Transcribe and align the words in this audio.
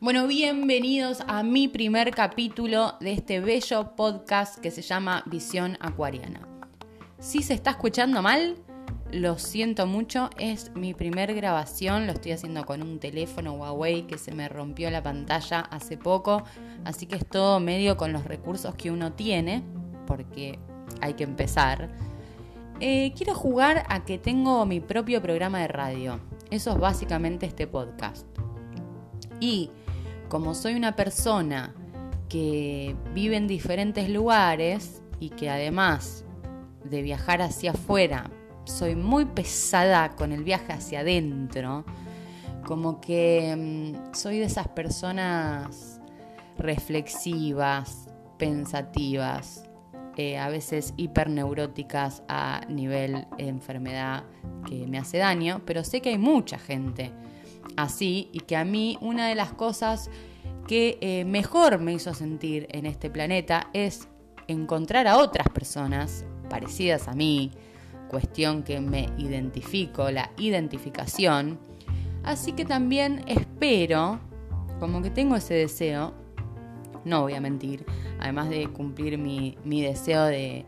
Bueno, 0.00 0.26
bienvenidos 0.26 1.22
a 1.26 1.42
mi 1.42 1.68
primer 1.68 2.10
capítulo 2.10 2.96
de 3.00 3.12
este 3.12 3.40
bello 3.40 3.96
podcast 3.96 4.58
que 4.58 4.70
se 4.70 4.82
llama 4.82 5.22
Visión 5.24 5.78
Acuariana. 5.80 6.46
Si 7.18 7.42
se 7.42 7.54
está 7.54 7.70
escuchando 7.70 8.20
mal, 8.20 8.56
lo 9.10 9.38
siento 9.38 9.86
mucho, 9.86 10.28
es 10.38 10.70
mi 10.74 10.92
primer 10.92 11.34
grabación, 11.34 12.06
lo 12.06 12.12
estoy 12.12 12.32
haciendo 12.32 12.66
con 12.66 12.82
un 12.82 12.98
teléfono 12.98 13.54
Huawei 13.54 14.06
que 14.06 14.18
se 14.18 14.32
me 14.32 14.50
rompió 14.50 14.90
la 14.90 15.02
pantalla 15.02 15.60
hace 15.60 15.96
poco, 15.96 16.42
así 16.84 17.06
que 17.06 17.16
es 17.16 17.26
todo 17.26 17.58
medio 17.58 17.96
con 17.96 18.12
los 18.12 18.24
recursos 18.24 18.74
que 18.74 18.90
uno 18.90 19.14
tiene, 19.14 19.62
porque 20.06 20.58
hay 21.00 21.14
que 21.14 21.24
empezar. 21.24 21.88
Eh, 22.80 23.12
quiero 23.16 23.34
jugar 23.34 23.84
a 23.88 24.04
que 24.04 24.18
tengo 24.18 24.66
mi 24.66 24.80
propio 24.80 25.22
programa 25.22 25.60
de 25.60 25.68
radio, 25.68 26.20
eso 26.50 26.72
es 26.72 26.78
básicamente 26.78 27.46
este 27.46 27.66
podcast. 27.66 28.26
Y 29.40 29.70
como 30.28 30.54
soy 30.54 30.74
una 30.74 30.96
persona 30.96 31.74
que 32.28 32.96
vive 33.14 33.36
en 33.36 33.46
diferentes 33.46 34.08
lugares 34.08 35.02
y 35.20 35.30
que 35.30 35.50
además 35.50 36.24
de 36.84 37.02
viajar 37.02 37.42
hacia 37.42 37.70
afuera, 37.70 38.30
soy 38.64 38.96
muy 38.96 39.24
pesada 39.24 40.16
con 40.16 40.32
el 40.32 40.42
viaje 40.42 40.72
hacia 40.72 41.00
adentro, 41.00 41.84
como 42.64 43.00
que 43.00 43.54
mm, 43.56 44.14
soy 44.14 44.38
de 44.38 44.46
esas 44.46 44.68
personas 44.68 46.00
reflexivas, 46.58 48.08
pensativas, 48.38 49.64
eh, 50.16 50.38
a 50.38 50.48
veces 50.48 50.94
hiperneuróticas 50.96 52.22
a 52.28 52.62
nivel 52.68 53.26
enfermedad 53.38 54.24
que 54.66 54.86
me 54.86 54.98
hace 54.98 55.18
daño, 55.18 55.62
pero 55.64 55.84
sé 55.84 56.00
que 56.00 56.10
hay 56.10 56.18
mucha 56.18 56.58
gente 56.58 57.12
así 57.76 58.28
y 58.32 58.40
que 58.40 58.56
a 58.56 58.64
mí 58.64 58.98
una 59.00 59.28
de 59.28 59.34
las 59.34 59.52
cosas 59.52 60.10
que 60.66 60.98
eh, 61.00 61.24
mejor 61.24 61.80
me 61.80 61.92
hizo 61.92 62.14
sentir 62.14 62.66
en 62.70 62.86
este 62.86 63.10
planeta 63.10 63.68
es 63.72 64.08
encontrar 64.48 65.06
a 65.06 65.18
otras 65.18 65.48
personas 65.48 66.24
parecidas 66.48 67.08
a 67.08 67.12
mí, 67.12 67.50
cuestión 68.08 68.62
que 68.62 68.80
me 68.80 69.08
identifico, 69.18 70.10
la 70.10 70.30
identificación. 70.38 71.58
Así 72.22 72.52
que 72.52 72.64
también 72.64 73.22
espero, 73.26 74.20
como 74.80 75.02
que 75.02 75.10
tengo 75.10 75.36
ese 75.36 75.54
deseo, 75.54 76.14
no 77.04 77.22
voy 77.22 77.34
a 77.34 77.40
mentir, 77.40 77.84
además 78.20 78.50
de 78.50 78.68
cumplir 78.68 79.18
mi, 79.18 79.56
mi 79.64 79.82
deseo 79.82 80.24
de 80.24 80.64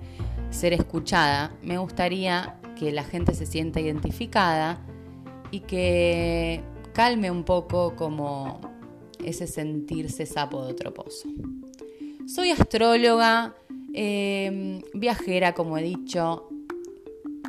ser 0.51 0.73
escuchada, 0.73 1.53
me 1.63 1.79
gustaría 1.79 2.59
que 2.79 2.93
la 2.93 3.05
gente 3.05 3.35
se 3.35 3.47
sienta 3.47 3.81
identificada 3.81 4.81
y 5.51 5.61
que 5.61 6.63
calme 6.93 7.31
un 7.31 7.45
poco 7.45 7.95
como 7.97 8.61
ese 9.25 9.47
sentirse 9.47 10.27
sapo 10.27 10.65
de 10.65 10.73
otro 10.73 10.95
pozo. 10.95 11.29
Soy 12.27 12.51
astróloga, 12.51 13.55
em, 13.93 14.81
viajera, 14.95 15.55
como 15.55 15.79
he 15.79 15.83
dicho. 15.83 16.49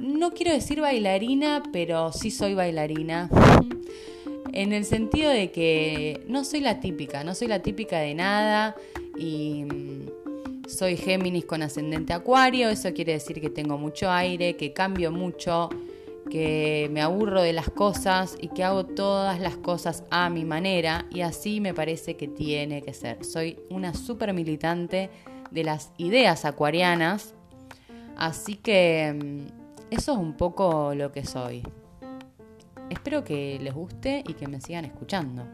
No 0.02 0.32
quiero 0.32 0.52
decir 0.52 0.82
bailarina, 0.82 1.64
pero 1.74 2.12
sí 2.12 2.32
soy 2.32 2.54
bailarina. 2.54 3.30
En 4.58 4.74
el 4.74 4.86
sentido 4.86 5.30
de 5.30 5.52
que 5.52 6.26
no 6.28 6.44
soy 6.44 6.62
la 6.62 6.80
típica, 6.80 7.24
no 7.24 7.36
soy 7.36 7.48
la 7.48 7.62
típica 7.62 8.00
de 8.00 8.16
nada 8.16 8.76
y 9.16 9.66
mm, 9.66 10.68
soy 10.68 10.98
Géminis 10.98 11.46
con 11.46 11.62
ascendente 11.62 12.12
Acuario, 12.12 12.68
eso 12.70 12.92
quiere 12.92 13.14
decir 13.14 13.40
que 13.40 13.52
tengo 13.52 13.78
mucho 13.78 14.10
aire, 14.10 14.56
que 14.56 14.74
cambio 14.74 15.12
mucho, 15.12 15.70
que 16.32 16.90
me 16.92 17.04
aburro 17.04 17.44
de 17.44 17.54
las 17.54 17.70
cosas 17.70 18.36
y 18.42 18.48
que 18.48 18.64
hago 18.64 18.84
todas 18.84 19.40
las 19.40 19.58
cosas 19.58 20.04
a 20.10 20.28
mi 20.32 20.44
manera 20.44 21.06
y 21.12 21.22
así 21.22 21.62
me 21.62 21.76
parece 21.76 22.18
que 22.18 22.28
tiene 22.28 22.82
que 22.82 22.96
ser. 22.96 23.24
Soy 23.24 23.60
una 23.70 23.94
súper 23.94 24.34
militante 24.34 25.12
de 25.52 25.64
las 25.64 25.92
ideas 26.00 26.46
acuarianas, 26.46 27.36
así 28.16 28.56
que 28.56 29.14
mm, 29.16 29.94
eso 29.94 30.14
es 30.14 30.18
un 30.18 30.34
poco 30.34 30.96
lo 30.96 31.12
que 31.12 31.24
soy. 31.28 31.62
Espero 32.90 33.24
que 33.24 33.60
les 33.62 33.74
guste 33.74 34.24
y 34.28 34.34
que 34.34 34.48
me 34.48 34.62
sigan 34.62 34.86
escuchando. 34.86 35.46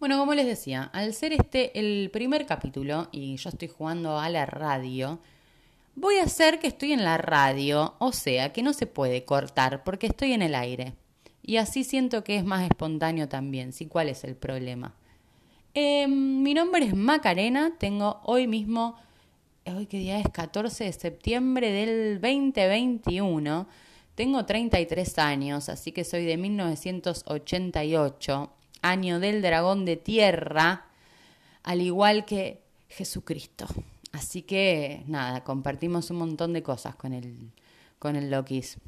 Bueno, 0.00 0.18
como 0.18 0.34
les 0.34 0.46
decía, 0.46 0.84
al 0.92 1.14
ser 1.14 1.32
este 1.32 1.78
el 1.78 2.10
primer 2.10 2.46
capítulo 2.46 3.08
y 3.12 3.36
yo 3.36 3.50
estoy 3.50 3.68
jugando 3.68 4.18
a 4.18 4.28
la 4.30 4.46
radio, 4.46 5.18
voy 5.94 6.16
a 6.16 6.24
hacer 6.24 6.58
que 6.58 6.68
estoy 6.68 6.92
en 6.92 7.04
la 7.04 7.18
radio, 7.18 7.94
o 7.98 8.12
sea, 8.12 8.52
que 8.52 8.62
no 8.62 8.72
se 8.72 8.86
puede 8.86 9.24
cortar 9.24 9.84
porque 9.84 10.06
estoy 10.06 10.32
en 10.32 10.42
el 10.42 10.54
aire. 10.54 10.94
Y 11.42 11.56
así 11.56 11.84
siento 11.84 12.24
que 12.24 12.36
es 12.36 12.44
más 12.44 12.62
espontáneo 12.68 13.28
también, 13.28 13.72
¿sí? 13.72 13.86
¿Cuál 13.86 14.08
es 14.08 14.24
el 14.24 14.36
problema? 14.36 14.94
Em, 15.74 16.42
mi 16.42 16.54
nombre 16.54 16.84
es 16.84 16.94
Macarena, 16.94 17.74
tengo 17.78 18.20
hoy 18.24 18.46
mismo, 18.46 18.96
hoy 19.76 19.86
qué 19.86 19.98
día 19.98 20.18
es 20.18 20.28
14 20.28 20.84
de 20.84 20.92
septiembre 20.92 21.70
del 21.72 22.20
2021, 22.20 23.68
tengo 24.14 24.44
33 24.44 25.18
años, 25.18 25.68
así 25.68 25.92
que 25.92 26.04
soy 26.04 26.24
de 26.24 26.36
1988, 26.36 28.52
año 28.82 29.20
del 29.20 29.42
dragón 29.42 29.84
de 29.84 29.96
tierra, 29.96 30.86
al 31.62 31.82
igual 31.82 32.24
que 32.24 32.62
Jesucristo. 32.88 33.66
Así 34.12 34.42
que 34.42 35.02
nada, 35.06 35.44
compartimos 35.44 36.10
un 36.10 36.18
montón 36.18 36.52
de 36.52 36.62
cosas 36.62 36.96
con 36.96 37.12
el, 37.12 37.52
con 37.98 38.16
el 38.16 38.30
Lokis. 38.30 38.78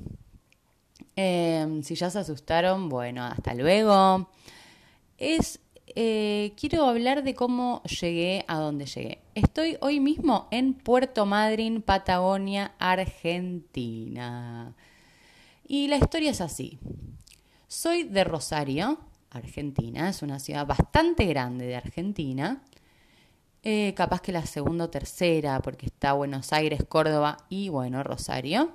Em, 1.16 1.82
si 1.82 1.94
ya 1.94 2.10
se 2.10 2.20
asustaron, 2.20 2.88
bueno, 2.88 3.24
hasta 3.24 3.54
luego. 3.54 4.30
Es, 5.18 5.60
eh, 5.96 6.52
quiero 6.56 6.84
hablar 6.84 7.22
de 7.22 7.34
cómo 7.34 7.82
llegué 7.84 8.44
a 8.48 8.56
donde 8.56 8.86
llegué. 8.86 9.18
Estoy 9.34 9.76
hoy 9.80 10.00
mismo 10.00 10.48
en 10.50 10.74
Puerto 10.74 11.26
Madryn, 11.26 11.82
Patagonia, 11.82 12.74
Argentina. 12.78 14.74
Y 15.66 15.88
la 15.88 15.96
historia 15.96 16.30
es 16.30 16.40
así. 16.40 16.78
Soy 17.68 18.04
de 18.04 18.24
Rosario, 18.24 18.98
Argentina. 19.30 20.08
Es 20.08 20.22
una 20.22 20.38
ciudad 20.38 20.66
bastante 20.66 21.26
grande 21.26 21.66
de 21.66 21.76
Argentina. 21.76 22.62
Eh, 23.62 23.92
capaz 23.94 24.20
que 24.22 24.32
la 24.32 24.46
segunda 24.46 24.86
o 24.86 24.90
tercera, 24.90 25.60
porque 25.60 25.86
está 25.86 26.14
Buenos 26.14 26.52
Aires, 26.52 26.82
Córdoba 26.88 27.36
y 27.48 27.68
bueno, 27.68 28.02
Rosario. 28.02 28.72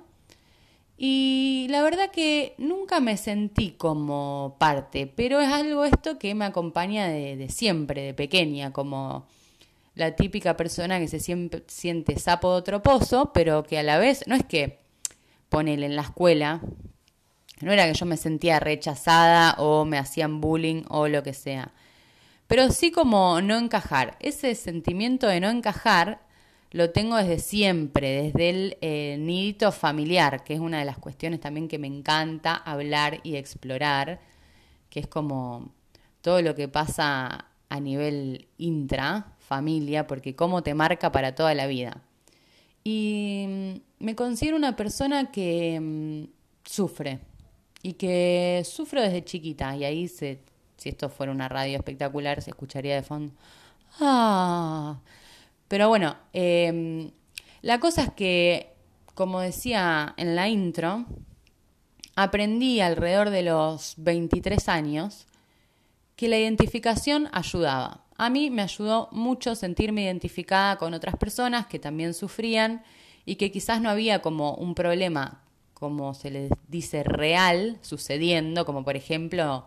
Y 0.98 1.66
la 1.70 1.82
verdad 1.82 2.10
que 2.10 2.54
nunca 2.58 3.00
me 3.00 3.16
sentí 3.16 3.72
como 3.72 4.56
parte, 4.58 5.06
pero 5.06 5.40
es 5.40 5.48
algo 5.52 5.84
esto 5.84 6.18
que 6.18 6.34
me 6.34 6.46
acompaña 6.46 7.06
de, 7.08 7.48
siempre, 7.50 8.02
de 8.02 8.14
pequeña, 8.14 8.72
como 8.72 9.26
la 9.94 10.16
típica 10.16 10.56
persona 10.56 10.98
que 10.98 11.08
se 11.08 11.20
siempre, 11.20 11.64
siente 11.66 12.18
sapo 12.18 12.52
de 12.52 12.58
otro 12.58 12.82
pozo, 12.82 13.32
pero 13.34 13.64
que 13.64 13.78
a 13.78 13.82
la 13.82 13.98
vez, 13.98 14.24
no 14.26 14.34
es 14.34 14.44
que 14.44 14.78
ponele 15.50 15.86
en 15.86 15.96
la 15.96 16.02
escuela, 16.02 16.62
no 17.60 17.72
era 17.72 17.86
que 17.86 17.94
yo 17.94 18.06
me 18.06 18.16
sentía 18.16 18.60
rechazada 18.60 19.54
o 19.58 19.84
me 19.84 19.98
hacían 19.98 20.40
bullying 20.40 20.84
o 20.88 21.08
lo 21.08 21.22
que 21.22 21.34
sea 21.34 21.72
pero 22.46 22.70
sí 22.70 22.90
como 22.90 23.40
no 23.40 23.56
encajar. 23.56 24.16
Ese 24.20 24.54
sentimiento 24.54 25.26
de 25.26 25.40
no 25.40 25.50
encajar 25.50 26.20
lo 26.76 26.90
tengo 26.90 27.16
desde 27.16 27.38
siempre, 27.38 28.22
desde 28.24 28.50
el 28.50 28.78
eh, 28.82 29.16
nidito 29.18 29.72
familiar, 29.72 30.44
que 30.44 30.52
es 30.52 30.60
una 30.60 30.78
de 30.78 30.84
las 30.84 30.98
cuestiones 30.98 31.40
también 31.40 31.68
que 31.68 31.78
me 31.78 31.86
encanta 31.86 32.54
hablar 32.54 33.20
y 33.22 33.36
explorar, 33.36 34.20
que 34.90 35.00
es 35.00 35.06
como 35.06 35.72
todo 36.20 36.42
lo 36.42 36.54
que 36.54 36.68
pasa 36.68 37.46
a 37.70 37.80
nivel 37.80 38.46
intra, 38.58 39.32
familia, 39.38 40.06
porque 40.06 40.36
cómo 40.36 40.62
te 40.62 40.74
marca 40.74 41.10
para 41.10 41.34
toda 41.34 41.54
la 41.54 41.66
vida. 41.66 42.02
Y 42.84 43.46
mm, 43.48 44.04
me 44.04 44.14
considero 44.14 44.54
una 44.58 44.76
persona 44.76 45.30
que 45.30 45.80
mm, 45.80 46.24
sufre 46.68 47.20
y 47.82 47.94
que 47.94 48.62
sufro 48.66 49.00
desde 49.00 49.24
chiquita 49.24 49.74
y 49.76 49.84
ahí 49.84 50.08
se 50.08 50.40
si 50.76 50.90
esto 50.90 51.08
fuera 51.08 51.32
una 51.32 51.48
radio 51.48 51.78
espectacular, 51.78 52.42
se 52.42 52.50
escucharía 52.50 52.96
de 52.96 53.02
fondo. 53.02 53.32
Ah. 53.98 54.98
Pero 55.68 55.88
bueno, 55.88 56.16
em, 56.32 57.10
la 57.62 57.80
cosa 57.80 58.04
es 58.04 58.12
que, 58.12 58.74
como 59.14 59.40
decía 59.40 60.14
en 60.16 60.36
la 60.36 60.48
intro, 60.48 61.06
aprendí 62.14 62.80
alrededor 62.80 63.30
de 63.30 63.42
los 63.42 63.94
23 63.98 64.68
años 64.68 65.26
que 66.16 66.28
la 66.28 66.38
identificación 66.38 67.28
ayudaba. 67.32 68.04
A 68.16 68.30
mí 68.30 68.50
me 68.50 68.62
ayudó 68.62 69.08
mucho 69.12 69.54
sentirme 69.54 70.04
identificada 70.04 70.76
con 70.76 70.94
otras 70.94 71.16
personas 71.16 71.66
que 71.66 71.78
también 71.78 72.14
sufrían 72.14 72.82
y 73.26 73.36
que 73.36 73.50
quizás 73.50 73.82
no 73.82 73.90
había 73.90 74.22
como 74.22 74.54
un 74.54 74.74
problema, 74.74 75.42
como 75.74 76.14
se 76.14 76.30
les 76.30 76.50
dice, 76.68 77.02
real 77.02 77.78
sucediendo, 77.82 78.64
como 78.64 78.84
por 78.84 78.96
ejemplo 78.96 79.66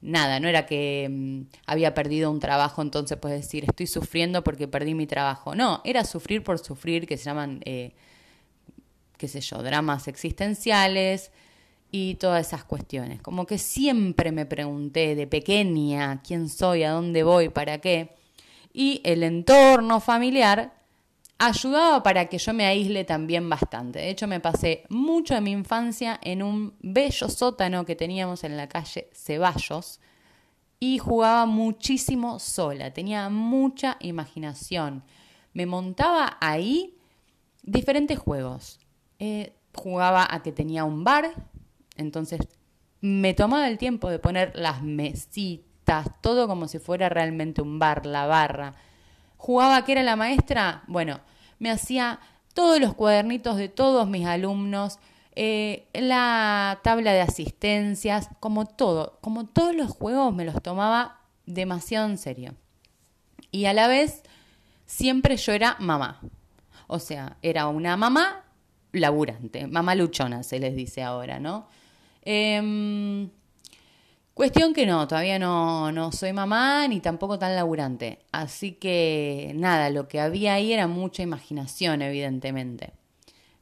nada, 0.00 0.40
no 0.40 0.48
era 0.48 0.66
que 0.66 1.08
mm, 1.10 1.40
había 1.66 1.94
perdido 1.94 2.30
un 2.30 2.40
trabajo, 2.40 2.82
entonces 2.82 3.18
puedes 3.18 3.42
decir, 3.42 3.64
estoy 3.64 3.86
sufriendo 3.86 4.44
porque 4.44 4.68
perdí 4.68 4.94
mi 4.94 5.06
trabajo. 5.06 5.54
No, 5.54 5.80
era 5.84 6.04
sufrir 6.04 6.42
por 6.42 6.58
sufrir, 6.58 7.06
que 7.06 7.16
se 7.16 7.24
llaman, 7.24 7.60
eh, 7.64 7.94
qué 9.16 9.28
sé 9.28 9.40
yo, 9.40 9.62
dramas 9.62 10.08
existenciales 10.08 11.32
y 11.90 12.14
todas 12.16 12.46
esas 12.46 12.64
cuestiones. 12.64 13.20
Como 13.22 13.46
que 13.46 13.58
siempre 13.58 14.32
me 14.32 14.46
pregunté 14.46 15.14
de 15.14 15.26
pequeña 15.26 16.22
quién 16.22 16.48
soy, 16.48 16.84
a 16.84 16.92
dónde 16.92 17.22
voy, 17.22 17.48
para 17.48 17.78
qué. 17.78 18.14
Y 18.72 19.00
el 19.04 19.22
entorno 19.22 20.00
familiar 20.00 20.77
ayudaba 21.38 22.02
para 22.02 22.26
que 22.26 22.38
yo 22.38 22.52
me 22.52 22.66
aísle 22.66 23.04
también 23.04 23.48
bastante. 23.48 24.00
De 24.00 24.10
hecho, 24.10 24.26
me 24.26 24.40
pasé 24.40 24.84
mucho 24.88 25.34
de 25.34 25.40
mi 25.40 25.52
infancia 25.52 26.18
en 26.22 26.42
un 26.42 26.74
bello 26.80 27.28
sótano 27.28 27.84
que 27.84 27.96
teníamos 27.96 28.44
en 28.44 28.56
la 28.56 28.68
calle 28.68 29.08
Ceballos 29.12 30.00
y 30.80 30.98
jugaba 30.98 31.46
muchísimo 31.46 32.38
sola, 32.38 32.92
tenía 32.92 33.28
mucha 33.30 33.96
imaginación. 34.00 35.04
Me 35.52 35.66
montaba 35.66 36.36
ahí 36.40 36.96
diferentes 37.62 38.18
juegos. 38.18 38.78
Eh, 39.18 39.54
jugaba 39.74 40.26
a 40.28 40.42
que 40.42 40.52
tenía 40.52 40.84
un 40.84 41.04
bar, 41.04 41.32
entonces 41.96 42.40
me 43.00 43.34
tomaba 43.34 43.68
el 43.68 43.78
tiempo 43.78 44.10
de 44.10 44.18
poner 44.18 44.52
las 44.56 44.82
mesitas, 44.82 46.08
todo 46.20 46.48
como 46.48 46.68
si 46.68 46.78
fuera 46.78 47.08
realmente 47.08 47.62
un 47.62 47.78
bar, 47.78 48.06
la 48.06 48.26
barra 48.26 48.74
jugaba 49.38 49.84
que 49.84 49.92
era 49.92 50.02
la 50.02 50.16
maestra, 50.16 50.82
bueno, 50.86 51.20
me 51.58 51.70
hacía 51.70 52.20
todos 52.52 52.78
los 52.80 52.92
cuadernitos 52.94 53.56
de 53.56 53.68
todos 53.68 54.06
mis 54.06 54.26
alumnos, 54.26 54.98
eh, 55.34 55.86
la 55.94 56.80
tabla 56.82 57.12
de 57.12 57.20
asistencias, 57.20 58.28
como 58.40 58.66
todo, 58.66 59.18
como 59.22 59.46
todos 59.46 59.74
los 59.74 59.92
juegos 59.92 60.34
me 60.34 60.44
los 60.44 60.60
tomaba 60.60 61.20
demasiado 61.46 62.06
en 62.08 62.18
serio. 62.18 62.54
Y 63.50 63.64
a 63.64 63.72
la 63.72 63.86
vez, 63.86 64.22
siempre 64.84 65.36
yo 65.36 65.52
era 65.52 65.76
mamá. 65.78 66.20
O 66.88 66.98
sea, 66.98 67.36
era 67.40 67.68
una 67.68 67.96
mamá 67.96 68.44
laburante, 68.92 69.66
mamá 69.66 69.94
luchona 69.94 70.42
se 70.42 70.58
les 70.58 70.74
dice 70.74 71.02
ahora, 71.02 71.38
¿no? 71.38 71.68
Eh, 72.22 73.30
Cuestión 74.38 74.72
que 74.72 74.86
no, 74.86 75.08
todavía 75.08 75.36
no, 75.40 75.90
no 75.90 76.12
soy 76.12 76.32
mamá 76.32 76.86
ni 76.86 77.00
tampoco 77.00 77.40
tan 77.40 77.56
laburante. 77.56 78.20
Así 78.30 78.70
que 78.70 79.50
nada, 79.56 79.90
lo 79.90 80.06
que 80.06 80.20
había 80.20 80.54
ahí 80.54 80.72
era 80.72 80.86
mucha 80.86 81.24
imaginación, 81.24 82.02
evidentemente. 82.02 82.92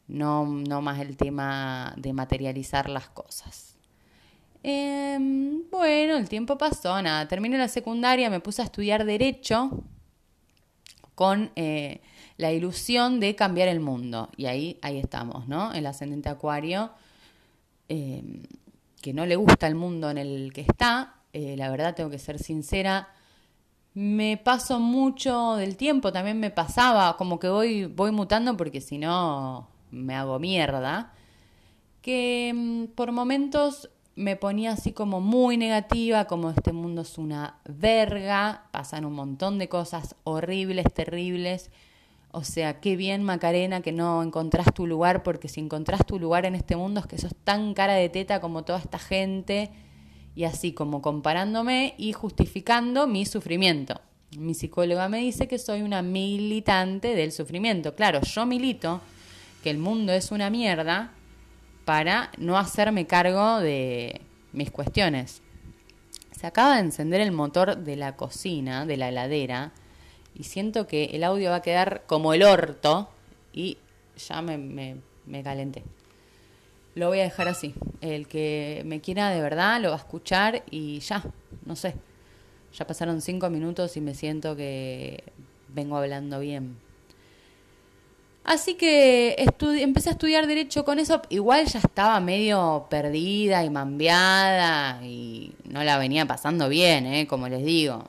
No, 0.06 0.44
no 0.44 0.82
más 0.82 1.00
el 1.00 1.16
tema 1.16 1.94
de 1.96 2.12
materializar 2.12 2.90
las 2.90 3.08
cosas. 3.08 3.78
Em, 4.62 5.62
bueno, 5.70 6.18
el 6.18 6.28
tiempo 6.28 6.58
pasó, 6.58 7.00
nada, 7.00 7.26
terminé 7.26 7.56
la 7.56 7.68
secundaria, 7.68 8.28
me 8.28 8.40
puse 8.40 8.60
a 8.60 8.66
estudiar 8.66 9.06
derecho 9.06 9.82
con 11.14 11.52
eh, 11.56 12.02
la 12.36 12.52
ilusión 12.52 13.18
de 13.18 13.34
cambiar 13.34 13.68
el 13.68 13.80
mundo. 13.80 14.28
Y 14.36 14.44
ahí, 14.44 14.78
ahí 14.82 14.98
estamos, 14.98 15.48
¿no? 15.48 15.72
El 15.72 15.86
ascendente 15.86 16.28
acuario. 16.28 16.90
Em, 17.88 18.42
que 19.06 19.14
no 19.14 19.24
le 19.24 19.36
gusta 19.36 19.68
el 19.68 19.76
mundo 19.76 20.10
en 20.10 20.18
el 20.18 20.52
que 20.52 20.62
está, 20.62 21.14
eh, 21.32 21.54
la 21.56 21.70
verdad 21.70 21.94
tengo 21.94 22.10
que 22.10 22.18
ser 22.18 22.40
sincera, 22.40 23.08
me 23.94 24.36
paso 24.36 24.80
mucho 24.80 25.54
del 25.54 25.76
tiempo, 25.76 26.10
también 26.10 26.40
me 26.40 26.50
pasaba, 26.50 27.16
como 27.16 27.38
que 27.38 27.48
voy, 27.48 27.84
voy 27.84 28.10
mutando 28.10 28.56
porque 28.56 28.80
si 28.80 28.98
no 28.98 29.68
me 29.92 30.16
hago 30.16 30.40
mierda, 30.40 31.12
que 32.02 32.52
mm, 32.52 32.94
por 32.96 33.12
momentos 33.12 33.90
me 34.16 34.34
ponía 34.34 34.72
así 34.72 34.90
como 34.90 35.20
muy 35.20 35.56
negativa, 35.56 36.24
como 36.24 36.50
este 36.50 36.72
mundo 36.72 37.02
es 37.02 37.16
una 37.16 37.60
verga, 37.64 38.64
pasan 38.72 39.04
un 39.04 39.12
montón 39.12 39.60
de 39.60 39.68
cosas 39.68 40.16
horribles, 40.24 40.92
terribles, 40.92 41.70
o 42.36 42.44
sea, 42.44 42.80
qué 42.80 42.96
bien 42.96 43.22
Macarena 43.22 43.80
que 43.80 43.92
no 43.92 44.22
encontrás 44.22 44.66
tu 44.74 44.86
lugar, 44.86 45.22
porque 45.22 45.48
si 45.48 45.58
encontrás 45.60 46.04
tu 46.04 46.18
lugar 46.18 46.44
en 46.44 46.54
este 46.54 46.76
mundo 46.76 47.00
es 47.00 47.06
que 47.06 47.16
sos 47.16 47.34
tan 47.44 47.72
cara 47.72 47.94
de 47.94 48.10
teta 48.10 48.42
como 48.42 48.62
toda 48.62 48.78
esta 48.78 48.98
gente, 48.98 49.70
y 50.34 50.44
así 50.44 50.72
como 50.72 51.00
comparándome 51.00 51.94
y 51.96 52.12
justificando 52.12 53.06
mi 53.06 53.24
sufrimiento. 53.24 54.02
Mi 54.36 54.52
psicóloga 54.52 55.08
me 55.08 55.20
dice 55.20 55.48
que 55.48 55.58
soy 55.58 55.80
una 55.80 56.02
militante 56.02 57.14
del 57.14 57.32
sufrimiento. 57.32 57.94
Claro, 57.94 58.20
yo 58.20 58.44
milito 58.44 59.00
que 59.62 59.70
el 59.70 59.78
mundo 59.78 60.12
es 60.12 60.30
una 60.30 60.50
mierda 60.50 61.12
para 61.86 62.30
no 62.36 62.58
hacerme 62.58 63.06
cargo 63.06 63.60
de 63.60 64.20
mis 64.52 64.70
cuestiones. 64.70 65.40
Se 66.38 66.46
acaba 66.46 66.74
de 66.74 66.82
encender 66.82 67.22
el 67.22 67.32
motor 67.32 67.78
de 67.78 67.96
la 67.96 68.14
cocina, 68.14 68.84
de 68.84 68.98
la 68.98 69.08
heladera, 69.08 69.72
y 70.38 70.44
siento 70.44 70.86
que 70.86 71.04
el 71.06 71.24
audio 71.24 71.50
va 71.50 71.56
a 71.56 71.62
quedar 71.62 72.02
como 72.06 72.34
el 72.34 72.42
orto 72.42 73.08
y 73.54 73.78
ya 74.28 74.42
me, 74.42 74.58
me, 74.58 75.42
calenté. 75.42 75.82
Lo 76.94 77.08
voy 77.08 77.20
a 77.20 77.24
dejar 77.24 77.48
así. 77.48 77.74
El 78.02 78.28
que 78.28 78.82
me 78.84 79.00
quiera 79.00 79.30
de 79.30 79.40
verdad 79.40 79.80
lo 79.80 79.88
va 79.90 79.96
a 79.96 79.98
escuchar 79.98 80.62
y 80.70 81.00
ya, 81.00 81.22
no 81.64 81.74
sé. 81.74 81.94
Ya 82.74 82.86
pasaron 82.86 83.22
cinco 83.22 83.48
minutos 83.48 83.96
y 83.96 84.02
me 84.02 84.14
siento 84.14 84.56
que 84.56 85.24
vengo 85.68 85.96
hablando 85.96 86.38
bien. 86.40 86.76
Así 88.44 88.74
que 88.74 89.36
empecé 89.38 90.10
a 90.10 90.12
estudiar 90.12 90.46
derecho 90.46 90.84
con 90.84 90.98
eso. 90.98 91.22
Igual 91.30 91.66
ya 91.66 91.78
estaba 91.78 92.20
medio 92.20 92.86
perdida 92.90 93.64
y 93.64 93.70
mambiada 93.70 95.02
y 95.02 95.54
no 95.64 95.82
la 95.82 95.96
venía 95.96 96.26
pasando 96.26 96.68
bien, 96.68 97.06
¿eh? 97.06 97.26
como 97.26 97.48
les 97.48 97.64
digo 97.64 98.04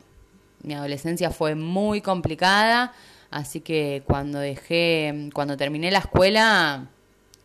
mi 0.63 0.73
adolescencia 0.73 1.31
fue 1.31 1.55
muy 1.55 2.01
complicada, 2.01 2.93
así 3.31 3.61
que 3.61 4.03
cuando 4.05 4.39
dejé, 4.39 5.29
cuando 5.33 5.57
terminé 5.57 5.91
la 5.91 5.99
escuela, 5.99 6.87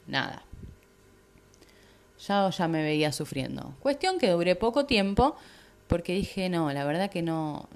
nada. 0.06 0.42
Ya, 2.26 2.48
ya 2.50 2.68
me 2.68 2.82
veía 2.82 3.12
sufriendo. 3.12 3.74
Cuestión 3.80 4.18
que 4.18 4.30
duré 4.30 4.54
poco 4.54 4.86
tiempo, 4.86 5.36
porque 5.88 6.14
dije, 6.14 6.48
no, 6.48 6.72
la 6.72 6.84
verdad 6.84 7.10
que 7.10 7.22
no, 7.22 7.68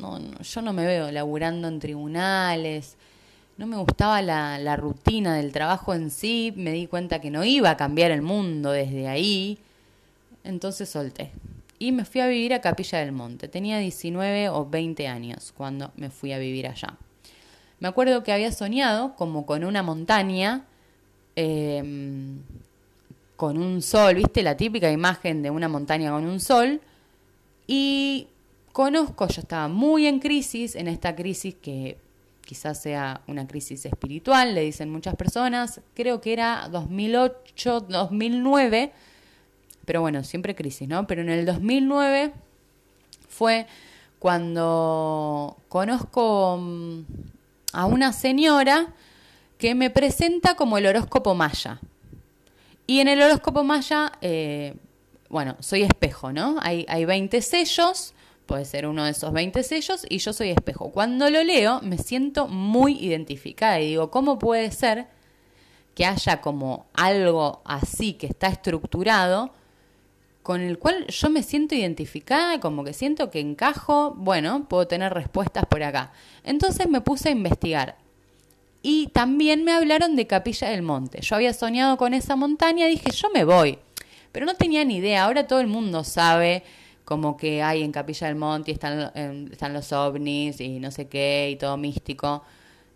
no, 0.00 0.20
yo 0.40 0.62
no 0.62 0.72
me 0.72 0.86
veo 0.86 1.10
laburando 1.10 1.68
en 1.68 1.80
tribunales, 1.80 2.96
no 3.56 3.66
me 3.66 3.76
gustaba 3.76 4.22
la 4.22 4.76
rutina 4.76 5.34
del 5.34 5.52
trabajo 5.52 5.94
en 5.94 6.10
sí, 6.10 6.52
me 6.56 6.72
di 6.72 6.86
cuenta 6.86 7.20
que 7.20 7.30
no 7.30 7.44
iba 7.44 7.70
a 7.70 7.76
cambiar 7.76 8.12
el 8.12 8.22
mundo 8.22 8.70
desde 8.70 9.08
ahí, 9.08 9.58
entonces 10.44 10.88
solté 10.88 11.32
y 11.78 11.92
me 11.92 12.04
fui 12.04 12.20
a 12.20 12.26
vivir 12.26 12.54
a 12.54 12.60
Capilla 12.60 12.98
del 12.98 13.12
Monte. 13.12 13.48
Tenía 13.48 13.78
19 13.78 14.48
o 14.48 14.68
20 14.68 15.06
años 15.06 15.52
cuando 15.56 15.92
me 15.96 16.10
fui 16.10 16.32
a 16.32 16.38
vivir 16.38 16.66
allá. 16.66 16.96
Me 17.80 17.88
acuerdo 17.88 18.24
que 18.24 18.32
había 18.32 18.50
soñado 18.50 19.14
como 19.14 19.46
con 19.46 19.64
una 19.64 19.82
montaña, 19.82 20.64
em, 21.36 22.40
con 23.36 23.58
un 23.58 23.82
sol, 23.82 24.16
viste 24.16 24.42
la 24.42 24.56
típica 24.56 24.90
imagen 24.90 25.42
de 25.42 25.50
una 25.50 25.68
montaña 25.68 26.10
con 26.10 26.26
un 26.26 26.40
sol. 26.40 26.80
Y 27.68 28.26
conozco, 28.72 29.28
yo 29.28 29.40
estaba 29.40 29.68
muy 29.68 30.06
en 30.06 30.18
crisis, 30.18 30.74
en 30.74 30.88
esta 30.88 31.14
crisis 31.14 31.54
que 31.54 31.98
quizás 32.44 32.82
sea 32.82 33.20
una 33.28 33.46
crisis 33.46 33.84
espiritual, 33.84 34.54
le 34.54 34.62
dicen 34.62 34.90
muchas 34.90 35.14
personas, 35.16 35.80
creo 35.94 36.20
que 36.20 36.32
era 36.32 36.68
2008, 36.72 37.80
2009 37.82 38.92
pero 39.88 40.02
bueno, 40.02 40.22
siempre 40.22 40.54
crisis, 40.54 40.86
¿no? 40.86 41.06
Pero 41.06 41.22
en 41.22 41.30
el 41.30 41.46
2009 41.46 42.34
fue 43.26 43.66
cuando 44.18 45.56
conozco 45.70 46.58
mm, 46.60 47.00
a 47.72 47.86
una 47.86 48.12
señora 48.12 48.92
que 49.56 49.74
me 49.74 49.88
presenta 49.88 50.56
como 50.56 50.76
el 50.76 50.84
horóscopo 50.84 51.34
maya. 51.34 51.80
Y 52.86 53.00
en 53.00 53.08
el 53.08 53.22
horóscopo 53.22 53.64
maya, 53.64 54.12
eh, 54.20 54.74
bueno, 55.30 55.56
soy 55.60 55.84
espejo, 55.84 56.34
¿no? 56.34 56.58
Hay, 56.60 56.84
hay 56.86 57.06
20 57.06 57.40
sellos, 57.40 58.12
puede 58.44 58.66
ser 58.66 58.86
uno 58.86 59.06
de 59.06 59.12
esos 59.12 59.32
20 59.32 59.62
sellos, 59.62 60.04
y 60.06 60.18
yo 60.18 60.34
soy 60.34 60.50
espejo. 60.50 60.90
Cuando 60.90 61.30
lo 61.30 61.42
leo, 61.42 61.80
me 61.80 61.96
siento 61.96 62.46
muy 62.46 62.92
identificada 63.02 63.80
y 63.80 63.86
digo, 63.88 64.10
¿cómo 64.10 64.38
puede 64.38 64.70
ser 64.70 65.06
que 65.94 66.04
haya 66.04 66.42
como 66.42 66.84
algo 66.92 67.62
así 67.64 68.12
que 68.12 68.26
está 68.26 68.48
estructurado 68.48 69.56
con 70.48 70.62
el 70.62 70.78
cual 70.78 71.06
yo 71.08 71.28
me 71.28 71.42
siento 71.42 71.74
identificada, 71.74 72.58
como 72.58 72.82
que 72.82 72.94
siento 72.94 73.30
que 73.30 73.38
encajo, 73.38 74.14
bueno, 74.16 74.66
puedo 74.66 74.86
tener 74.86 75.12
respuestas 75.12 75.66
por 75.66 75.82
acá. 75.82 76.10
Entonces 76.42 76.88
me 76.88 77.02
puse 77.02 77.28
a 77.28 77.32
investigar. 77.32 77.98
Y 78.80 79.08
también 79.08 79.62
me 79.62 79.72
hablaron 79.72 80.16
de 80.16 80.26
Capilla 80.26 80.70
del 80.70 80.80
Monte. 80.80 81.20
Yo 81.20 81.36
había 81.36 81.52
soñado 81.52 81.98
con 81.98 82.14
esa 82.14 82.34
montaña 82.34 82.86
dije, 82.86 83.10
yo 83.10 83.28
me 83.28 83.44
voy. 83.44 83.78
Pero 84.32 84.46
no 84.46 84.54
tenía 84.54 84.86
ni 84.86 84.96
idea. 84.96 85.24
Ahora 85.24 85.46
todo 85.46 85.60
el 85.60 85.66
mundo 85.66 86.02
sabe 86.02 86.62
como 87.04 87.36
que 87.36 87.62
hay 87.62 87.82
en 87.82 87.92
Capilla 87.92 88.28
del 88.28 88.36
Monte 88.36 88.70
y 88.70 88.74
están, 88.74 89.12
están 89.52 89.74
los 89.74 89.92
ovnis 89.92 90.62
y 90.62 90.80
no 90.80 90.90
sé 90.90 91.08
qué 91.08 91.50
y 91.52 91.56
todo 91.56 91.76
místico. 91.76 92.42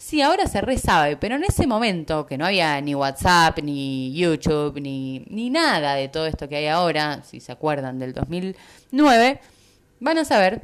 Sí, 0.04 0.20
ahora 0.20 0.48
se 0.48 0.60
re 0.60 0.78
sabe, 0.78 1.16
pero 1.16 1.36
en 1.36 1.44
ese 1.44 1.64
momento 1.68 2.26
que 2.26 2.36
no 2.36 2.44
había 2.44 2.78
ni 2.80 2.92
WhatsApp, 2.92 3.60
ni 3.62 4.12
YouTube, 4.12 4.80
ni, 4.80 5.20
ni 5.30 5.48
nada 5.48 5.94
de 5.94 6.08
todo 6.08 6.26
esto 6.26 6.48
que 6.48 6.56
hay 6.56 6.66
ahora, 6.66 7.22
si 7.22 7.38
se 7.38 7.52
acuerdan 7.52 8.00
del 8.00 8.12
2009, 8.12 9.40
van 10.00 10.18
a 10.18 10.24
saber 10.24 10.62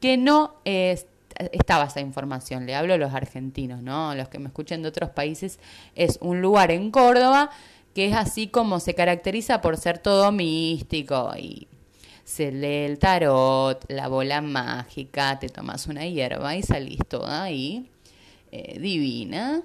que 0.00 0.16
no 0.16 0.54
estaba 0.64 1.86
esa 1.86 2.00
información. 2.00 2.64
Le 2.64 2.76
hablo 2.76 2.94
a 2.94 2.96
los 2.96 3.12
argentinos, 3.12 3.82
¿no? 3.82 4.14
Los 4.14 4.28
que 4.28 4.38
me 4.38 4.46
escuchen 4.46 4.82
de 4.82 4.88
otros 4.88 5.10
países, 5.10 5.58
es 5.96 6.18
un 6.22 6.40
lugar 6.40 6.70
en 6.70 6.92
Córdoba 6.92 7.50
que 7.92 8.06
es 8.06 8.14
así 8.14 8.46
como 8.46 8.78
se 8.78 8.94
caracteriza 8.94 9.60
por 9.60 9.78
ser 9.78 9.98
todo 9.98 10.30
místico 10.30 11.32
y 11.36 11.66
se 12.22 12.52
lee 12.52 12.84
el 12.84 13.00
tarot, 13.00 13.84
la 13.88 14.06
bola 14.06 14.40
mágica, 14.40 15.40
te 15.40 15.48
tomas 15.48 15.88
una 15.88 16.06
hierba 16.06 16.54
y 16.54 16.62
salís 16.62 17.00
toda 17.08 17.42
ahí 17.42 17.90
eh, 18.56 18.78
divina. 18.78 19.62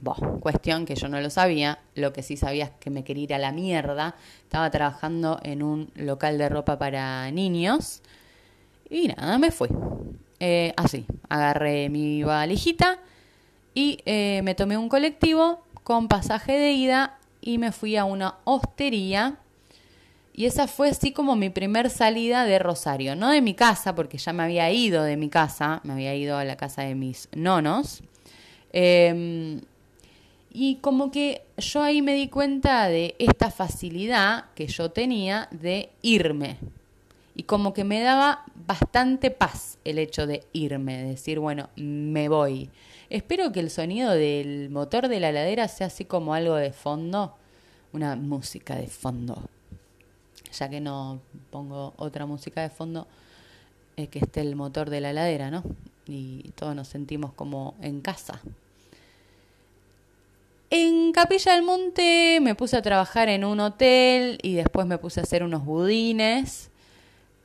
Bueno, 0.00 0.38
cuestión 0.40 0.84
que 0.84 0.94
yo 0.94 1.08
no 1.08 1.20
lo 1.20 1.30
sabía, 1.30 1.80
lo 1.94 2.12
que 2.12 2.22
sí 2.22 2.36
sabía 2.36 2.66
es 2.66 2.70
que 2.78 2.90
me 2.90 3.02
quería 3.02 3.24
ir 3.24 3.34
a 3.34 3.38
la 3.38 3.52
mierda. 3.52 4.14
Estaba 4.42 4.70
trabajando 4.70 5.40
en 5.42 5.62
un 5.62 5.90
local 5.94 6.38
de 6.38 6.48
ropa 6.48 6.78
para 6.78 7.30
niños 7.30 8.02
y 8.90 9.08
nada, 9.08 9.38
me 9.38 9.50
fui. 9.50 9.68
Eh, 10.40 10.72
así, 10.76 11.06
agarré 11.28 11.88
mi 11.88 12.22
valijita 12.22 13.00
y 13.74 14.00
eh, 14.06 14.40
me 14.44 14.54
tomé 14.54 14.76
un 14.76 14.88
colectivo 14.88 15.64
con 15.82 16.08
pasaje 16.08 16.52
de 16.52 16.72
ida 16.72 17.18
y 17.40 17.58
me 17.58 17.72
fui 17.72 17.96
a 17.96 18.04
una 18.04 18.36
hostería. 18.44 19.38
Y 20.38 20.46
esa 20.46 20.68
fue 20.68 20.90
así 20.90 21.10
como 21.10 21.34
mi 21.34 21.50
primer 21.50 21.90
salida 21.90 22.44
de 22.44 22.60
Rosario. 22.60 23.16
No 23.16 23.32
de 23.32 23.42
mi 23.42 23.54
casa, 23.54 23.96
porque 23.96 24.18
ya 24.18 24.32
me 24.32 24.44
había 24.44 24.70
ido 24.70 25.02
de 25.02 25.16
mi 25.16 25.28
casa, 25.28 25.80
me 25.82 25.94
había 25.94 26.14
ido 26.14 26.36
a 26.36 26.44
la 26.44 26.56
casa 26.56 26.82
de 26.82 26.94
mis 26.94 27.28
nonos. 27.34 28.04
Em, 28.72 29.60
y 30.52 30.76
como 30.76 31.10
que 31.10 31.42
yo 31.56 31.82
ahí 31.82 32.02
me 32.02 32.14
di 32.14 32.28
cuenta 32.28 32.86
de 32.86 33.16
esta 33.18 33.50
facilidad 33.50 34.44
que 34.54 34.68
yo 34.68 34.92
tenía 34.92 35.48
de 35.50 35.90
irme. 36.02 36.58
Y 37.34 37.42
como 37.42 37.74
que 37.74 37.82
me 37.82 38.00
daba 38.00 38.44
bastante 38.64 39.32
paz 39.32 39.78
el 39.84 39.98
hecho 39.98 40.28
de 40.28 40.44
irme, 40.52 40.98
de 40.98 41.08
decir, 41.08 41.40
bueno, 41.40 41.68
me 41.74 42.28
voy. 42.28 42.70
Espero 43.10 43.50
que 43.50 43.58
el 43.58 43.70
sonido 43.70 44.12
del 44.12 44.70
motor 44.70 45.08
de 45.08 45.18
la 45.18 45.32
ladera 45.32 45.66
sea 45.66 45.88
así 45.88 46.04
como 46.04 46.32
algo 46.32 46.54
de 46.54 46.72
fondo, 46.72 47.34
una 47.92 48.14
música 48.14 48.76
de 48.76 48.86
fondo. 48.86 49.42
Ya 50.52 50.68
que 50.68 50.80
no 50.80 51.20
pongo 51.50 51.94
otra 51.96 52.26
música 52.26 52.62
de 52.62 52.70
fondo, 52.70 53.06
es 53.96 54.08
que 54.08 54.20
esté 54.20 54.40
el 54.40 54.56
motor 54.56 54.90
de 54.90 55.00
la 55.00 55.12
ladera, 55.12 55.50
¿no? 55.50 55.62
Y 56.06 56.50
todos 56.54 56.74
nos 56.74 56.88
sentimos 56.88 57.32
como 57.32 57.74
en 57.80 58.00
casa. 58.00 58.40
En 60.70 61.12
Capilla 61.12 61.54
del 61.54 61.62
Monte 61.62 62.40
me 62.42 62.54
puse 62.54 62.76
a 62.76 62.82
trabajar 62.82 63.28
en 63.28 63.44
un 63.44 63.58
hotel 63.60 64.38
y 64.42 64.54
después 64.54 64.86
me 64.86 64.98
puse 64.98 65.20
a 65.20 65.22
hacer 65.22 65.42
unos 65.42 65.64
budines 65.64 66.70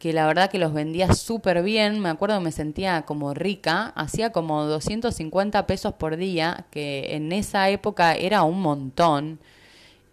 que 0.03 0.11
la 0.11 0.27
verdad 0.27 0.51
que 0.51 0.59
los 0.59 0.73
vendía 0.73 1.13
súper 1.13 1.63
bien, 1.63 2.01
me 2.01 2.09
acuerdo 2.09 2.37
que 2.37 2.43
me 2.43 2.51
sentía 2.51 3.03
como 3.03 3.33
rica, 3.33 3.93
hacía 3.95 4.33
como 4.33 4.65
250 4.65 5.65
pesos 5.65 5.93
por 5.93 6.17
día, 6.17 6.65
que 6.71 7.15
en 7.15 7.31
esa 7.31 7.69
época 7.69 8.13
era 8.13 8.43
un 8.43 8.59
montón, 8.59 9.39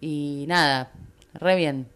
y 0.01 0.45
nada, 0.47 0.93
re 1.35 1.57
bien, 1.57 1.89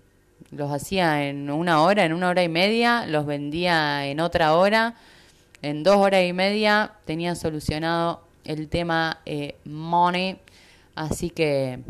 los 0.57 0.71
hacía 0.71 1.29
en 1.29 1.51
una 1.51 1.83
hora, 1.83 2.05
en 2.05 2.13
una 2.13 2.29
hora 2.29 2.43
y 2.43 2.49
media, 2.49 3.07
los 3.07 3.27
vendía 3.27 4.07
en 4.07 4.21
otra 4.21 4.55
hora, 4.55 4.95
en 5.63 5.83
dos 5.83 5.97
horas 5.97 6.25
y 6.25 6.33
media 6.33 6.93
tenía 7.05 7.35
solucionado 7.35 8.23
el 8.45 8.69
tema 8.69 9.21
eh, 9.25 9.57
money, 9.65 10.39
así 10.95 11.31
que 11.31 11.81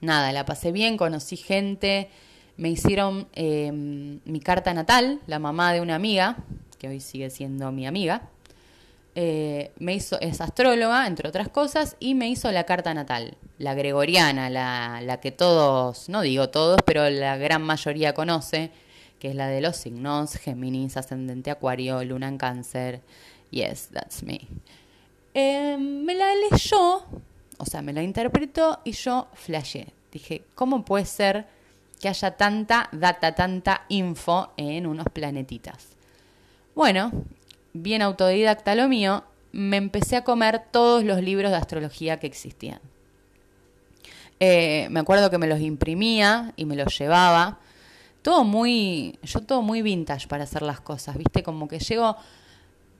nada, 0.00 0.32
la 0.32 0.44
pasé 0.44 0.72
bien, 0.72 0.96
conocí 0.96 1.36
gente, 1.36 2.08
me 2.56 2.70
hicieron 2.70 3.28
em, 3.34 4.20
mi 4.24 4.40
carta 4.40 4.72
natal, 4.72 5.20
la 5.26 5.38
mamá 5.38 5.72
de 5.72 5.80
una 5.80 5.94
amiga, 5.94 6.36
que 6.78 6.88
hoy 6.88 7.00
sigue 7.00 7.30
siendo 7.30 7.70
mi 7.72 7.86
amiga. 7.86 8.28
Eh, 9.18 9.72
me 9.78 9.94
hizo, 9.94 10.20
es 10.20 10.40
astróloga, 10.40 11.06
entre 11.06 11.28
otras 11.28 11.48
cosas, 11.48 11.96
y 11.98 12.14
me 12.14 12.28
hizo 12.28 12.52
la 12.52 12.64
carta 12.64 12.92
natal, 12.92 13.36
la 13.58 13.74
gregoriana, 13.74 14.50
la, 14.50 15.00
la 15.02 15.20
que 15.20 15.32
todos, 15.32 16.08
no 16.08 16.20
digo 16.20 16.50
todos, 16.50 16.78
pero 16.84 17.08
la 17.10 17.36
gran 17.36 17.62
mayoría 17.62 18.12
conoce, 18.12 18.70
que 19.18 19.30
es 19.30 19.34
la 19.34 19.48
de 19.48 19.62
los 19.62 19.76
signos, 19.76 20.34
Géminis, 20.34 20.96
ascendente 20.96 21.50
Acuario, 21.50 22.04
Luna 22.04 22.28
en 22.28 22.36
Cáncer. 22.38 23.00
Yes, 23.50 23.88
that's 23.90 24.22
me. 24.22 24.46
Em, 25.32 26.04
me 26.04 26.14
la 26.14 26.28
leyó, 26.50 27.04
o 27.58 27.64
sea, 27.64 27.80
me 27.82 27.92
la 27.92 28.02
interpretó 28.02 28.80
y 28.84 28.92
yo 28.92 29.28
flashé. 29.32 29.88
Dije, 30.12 30.44
¿cómo 30.54 30.84
puede 30.84 31.06
ser 31.06 31.46
que 32.00 32.08
haya 32.08 32.32
tanta 32.32 32.88
data, 32.92 33.34
tanta 33.34 33.82
info 33.88 34.52
en 34.56 34.86
unos 34.86 35.06
planetitas. 35.12 35.88
Bueno, 36.74 37.10
bien 37.82 38.02
autodidacta 38.02 38.74
lo 38.74 38.88
mío, 38.88 39.24
me 39.52 39.76
empecé 39.76 40.16
a 40.16 40.24
comer 40.24 40.62
todos 40.70 41.04
los 41.04 41.22
libros 41.22 41.50
de 41.50 41.56
astrología 41.56 42.18
que 42.18 42.26
existían. 42.26 42.80
Eh, 44.38 44.88
me 44.90 45.00
acuerdo 45.00 45.30
que 45.30 45.38
me 45.38 45.46
los 45.46 45.60
imprimía 45.60 46.52
y 46.56 46.66
me 46.66 46.76
los 46.76 46.98
llevaba. 46.98 47.58
Todo 48.22 48.44
muy, 48.44 49.18
yo 49.22 49.40
todo 49.40 49.62
muy 49.62 49.82
vintage 49.82 50.26
para 50.26 50.44
hacer 50.44 50.62
las 50.62 50.80
cosas, 50.80 51.16
¿viste? 51.16 51.42
Como 51.42 51.68
que 51.68 51.78
llego 51.78 52.16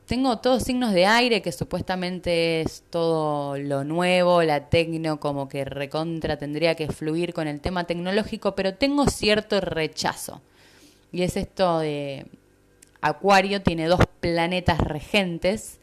tengo 0.06 0.38
todos 0.38 0.62
signos 0.62 0.92
de 0.92 1.04
aire, 1.04 1.42
que 1.42 1.50
supuestamente 1.50 2.60
es 2.60 2.84
todo 2.90 3.58
lo 3.58 3.82
nuevo, 3.82 4.42
la 4.42 4.68
tecno, 4.68 5.18
como 5.18 5.48
que 5.48 5.64
recontra 5.64 6.36
tendría 6.36 6.76
que 6.76 6.88
fluir 6.88 7.34
con 7.34 7.48
el 7.48 7.60
tema 7.60 7.84
tecnológico, 7.84 8.54
pero 8.54 8.74
tengo 8.74 9.08
cierto 9.08 9.60
rechazo. 9.60 10.40
Y 11.12 11.22
es 11.22 11.36
esto 11.36 11.80
de 11.80 12.26
Acuario 13.08 13.62
tiene 13.62 13.86
dos 13.86 14.00
planetas 14.20 14.78
regentes, 14.78 15.78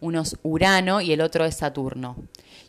uno 0.00 0.22
es 0.22 0.36
Urano 0.42 1.00
y 1.00 1.12
el 1.12 1.20
otro 1.20 1.44
es 1.44 1.56
Saturno. 1.56 2.16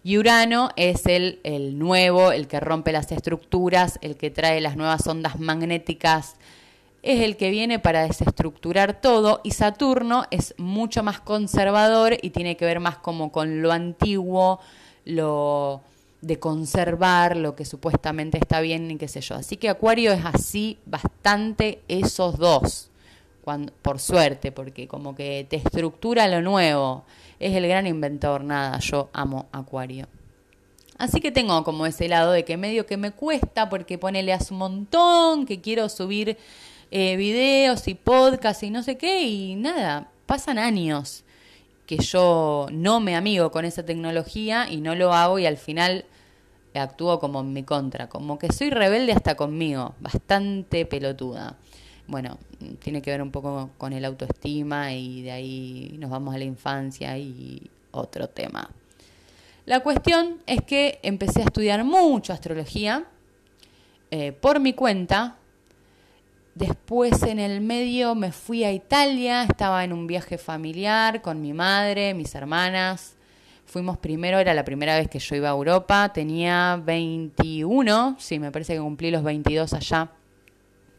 Y 0.04 0.18
Urano 0.18 0.70
es 0.76 1.06
el, 1.06 1.40
el 1.44 1.78
nuevo, 1.78 2.32
el 2.32 2.48
que 2.48 2.60
rompe 2.60 2.92
las 2.92 3.12
estructuras, 3.12 4.00
el 4.02 4.18
que 4.18 4.32
trae 4.32 4.60
las 4.62 4.76
nuevas 4.76 5.06
ondas 5.08 5.40
magnéticas 5.40 6.36
es 7.04 7.22
el 7.22 7.36
que 7.36 7.50
viene 7.50 7.80
para 7.80 8.04
desestructurar 8.04 9.02
todo 9.02 9.42
y 9.44 9.52
Saturno 9.52 10.26
es 10.30 10.54
mucho 10.58 11.04
más 11.04 11.20
conservador 11.20 12.18
y 12.22 12.30
tiene 12.30 12.58
que 12.58 12.66
ver 12.66 12.80
más 12.80 12.98
como 12.98 13.32
con 13.32 13.62
lo 13.62 13.72
antiguo, 13.72 14.60
lo 15.06 15.82
de 16.22 16.38
conservar 16.38 17.36
lo 17.36 17.56
que 17.56 17.66
supuestamente 17.66 18.38
está 18.38 18.62
bien 18.62 18.92
y 18.92 18.98
qué 18.98 19.08
sé 19.08 19.22
yo. 19.22 19.36
Así 19.36 19.58
que 19.58 19.70
Acuario 19.70 20.12
es 20.12 20.24
así 20.24 20.78
bastante 20.86 21.82
esos 21.88 22.38
dos, 22.38 22.91
por 23.82 24.00
suerte, 24.00 24.52
porque 24.52 24.88
como 24.88 25.16
que 25.16 25.46
te 25.50 25.58
estructura 25.58 26.28
lo 26.28 26.42
nuevo, 26.42 27.06
es 27.40 27.56
el 27.56 27.68
gran 27.68 27.88
inventor, 27.88 28.44
nada, 28.44 28.80
yo 28.80 29.10
amo 29.14 29.48
Acuario. 29.52 30.08
Así 30.98 31.20
que 31.20 31.32
tengo 31.32 31.64
como 31.64 31.88
ese 31.88 32.08
lado 32.08 32.32
de 32.32 32.46
que 32.46 32.58
medio 32.58 32.86
que 32.86 32.98
me 32.98 33.12
cuesta 33.12 33.70
porque 33.70 33.98
ponele 33.98 34.34
hace 34.34 34.54
un 34.54 34.60
montón 34.60 35.46
que 35.48 35.60
quiero 35.60 35.90
subir 35.90 36.38
eh, 36.92 37.16
videos 37.16 37.88
y 37.88 37.96
podcasts 37.96 38.64
y 38.64 38.70
no 38.70 38.84
sé 38.84 38.98
qué, 38.98 39.24
y 39.24 39.56
nada, 39.56 40.10
pasan 40.28 40.60
años 40.60 41.24
que 41.88 41.98
yo 41.98 42.68
no 42.72 43.00
me 43.00 43.16
amigo 43.16 43.52
con 43.52 43.66
esa 43.66 43.84
tecnología 43.84 44.68
y 44.70 44.78
no 44.78 44.96
lo 44.96 45.14
hago 45.14 45.40
y 45.40 45.46
al 45.46 45.58
final 45.58 46.06
actúo 46.80 47.20
como 47.20 47.42
en 47.42 47.54
mi 47.54 47.64
contra, 47.64 48.08
como 48.08 48.40
que 48.40 48.52
soy 48.54 48.70
rebelde 48.70 49.12
hasta 49.12 49.36
conmigo, 49.36 49.96
bastante 50.00 50.86
pelotuda. 50.86 51.58
Bueno, 52.08 52.38
tiene 52.80 53.02
que 53.02 53.12
ver 53.12 53.22
un 53.22 53.32
poco 53.32 53.72
con 53.78 53.94
el 53.94 54.06
autoestima 54.06 54.94
y 54.94 55.22
de 55.22 55.32
ahí 55.32 55.96
nos 56.00 56.10
vamos 56.10 56.36
a 56.36 56.38
la 56.38 56.44
infancia 56.44 57.18
y 57.18 57.70
otro 57.92 58.28
tema. 58.28 58.70
La 59.66 59.82
cuestión 59.82 60.38
es 60.48 60.62
que 60.62 61.00
empecé 61.04 61.42
a 61.42 61.46
estudiar 61.46 61.84
mucho 61.84 62.34
astrología 62.34 63.06
eh, 64.10 64.32
por 64.32 64.60
mi 64.60 64.74
cuenta, 64.74 65.38
Después 66.54 67.24
en 67.24 67.40
el 67.40 67.62
medio 67.62 68.14
me 68.14 68.34
fui 68.34 68.66
a 68.66 68.74
Italia, 68.74 69.44
estaba 69.44 69.86
en 69.86 69.94
un 69.94 70.06
viaje 70.06 70.38
familiar 70.38 71.22
con 71.22 71.42
mi 71.42 71.54
madre, 71.54 72.14
mis 72.14 72.36
hermanas. 72.36 73.16
Fuimos 73.66 73.98
primero, 73.98 74.38
era 74.38 74.54
la 74.54 74.66
primera 74.66 74.98
vez 74.98 75.08
que 75.08 75.20
yo 75.20 75.36
iba 75.36 75.48
a 75.48 75.54
Europa, 75.54 76.12
tenía 76.14 76.82
21, 76.84 78.18
sí, 78.20 78.38
me 78.38 78.52
parece 78.52 78.74
que 78.74 78.82
cumplí 78.82 79.12
los 79.12 79.24
22 79.24 79.74
allá. 79.74 80.12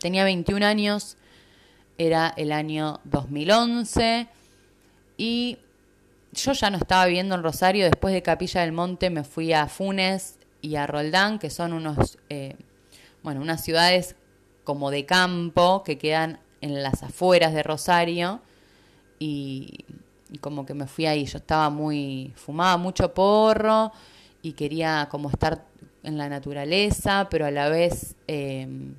Tenía 0.02 0.24
21 0.24 0.66
años, 0.66 1.16
era 1.96 2.34
el 2.36 2.50
año 2.50 2.98
2011 3.04 4.26
y 5.16 5.58
yo 6.32 6.52
ya 6.54 6.70
no 6.70 6.78
estaba 6.78 7.06
viviendo 7.06 7.36
en 7.36 7.44
Rosario, 7.44 7.84
después 7.84 8.12
de 8.12 8.20
Capilla 8.20 8.62
del 8.62 8.72
Monte 8.72 9.10
me 9.10 9.22
fui 9.22 9.52
a 9.52 9.68
Funes 9.68 10.40
y 10.60 10.74
a 10.74 10.88
Roldán, 10.88 11.38
que 11.38 11.50
son 11.50 11.72
unos, 11.72 12.18
eh, 12.30 12.56
bueno, 13.22 13.40
unas 13.40 13.62
ciudades 13.62 14.16
como 14.64 14.90
de 14.90 15.06
campo 15.06 15.84
que 15.84 15.98
quedan 15.98 16.40
en 16.60 16.82
las 16.82 17.04
afueras 17.04 17.54
de 17.54 17.62
Rosario 17.62 18.40
y, 19.20 19.84
y 20.32 20.38
como 20.38 20.66
que 20.66 20.74
me 20.74 20.88
fui 20.88 21.06
ahí. 21.06 21.26
Yo 21.26 21.38
estaba 21.38 21.70
muy, 21.70 22.32
fumaba 22.34 22.76
mucho 22.76 23.14
porro 23.14 23.92
y 24.42 24.54
quería 24.54 25.06
como 25.08 25.30
estar 25.30 25.64
en 26.02 26.18
la 26.18 26.28
naturaleza, 26.28 27.28
pero 27.30 27.46
a 27.46 27.52
la 27.52 27.68
vez 27.68 28.16
em, 28.26 28.96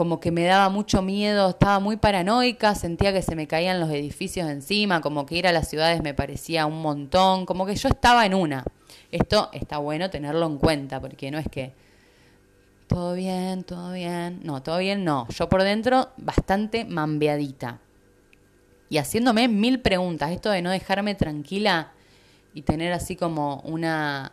como 0.00 0.18
que 0.18 0.30
me 0.30 0.44
daba 0.44 0.70
mucho 0.70 1.02
miedo, 1.02 1.50
estaba 1.50 1.78
muy 1.78 1.98
paranoica, 1.98 2.74
sentía 2.74 3.12
que 3.12 3.20
se 3.20 3.36
me 3.36 3.46
caían 3.46 3.80
los 3.80 3.90
edificios 3.90 4.48
encima, 4.48 5.02
como 5.02 5.26
que 5.26 5.34
ir 5.34 5.46
a 5.46 5.52
las 5.52 5.68
ciudades 5.68 6.02
me 6.02 6.14
parecía 6.14 6.64
un 6.64 6.80
montón, 6.80 7.44
como 7.44 7.66
que 7.66 7.76
yo 7.76 7.90
estaba 7.90 8.24
en 8.24 8.32
una. 8.32 8.64
Esto 9.12 9.50
está 9.52 9.76
bueno 9.76 10.08
tenerlo 10.08 10.46
en 10.46 10.56
cuenta, 10.56 11.02
porque 11.02 11.30
no 11.30 11.36
es 11.36 11.46
que 11.50 11.74
todo 12.86 13.12
bien, 13.12 13.62
todo 13.62 13.92
bien, 13.92 14.40
no, 14.42 14.62
todo 14.62 14.78
bien 14.78 15.04
no, 15.04 15.28
yo 15.28 15.50
por 15.50 15.62
dentro 15.64 16.08
bastante 16.16 16.86
mambeadita. 16.86 17.80
Y 18.88 18.96
haciéndome 18.96 19.48
mil 19.48 19.80
preguntas, 19.80 20.30
esto 20.30 20.48
de 20.48 20.62
no 20.62 20.70
dejarme 20.70 21.14
tranquila 21.14 21.92
y 22.54 22.62
tener 22.62 22.94
así 22.94 23.16
como 23.16 23.60
una 23.66 24.32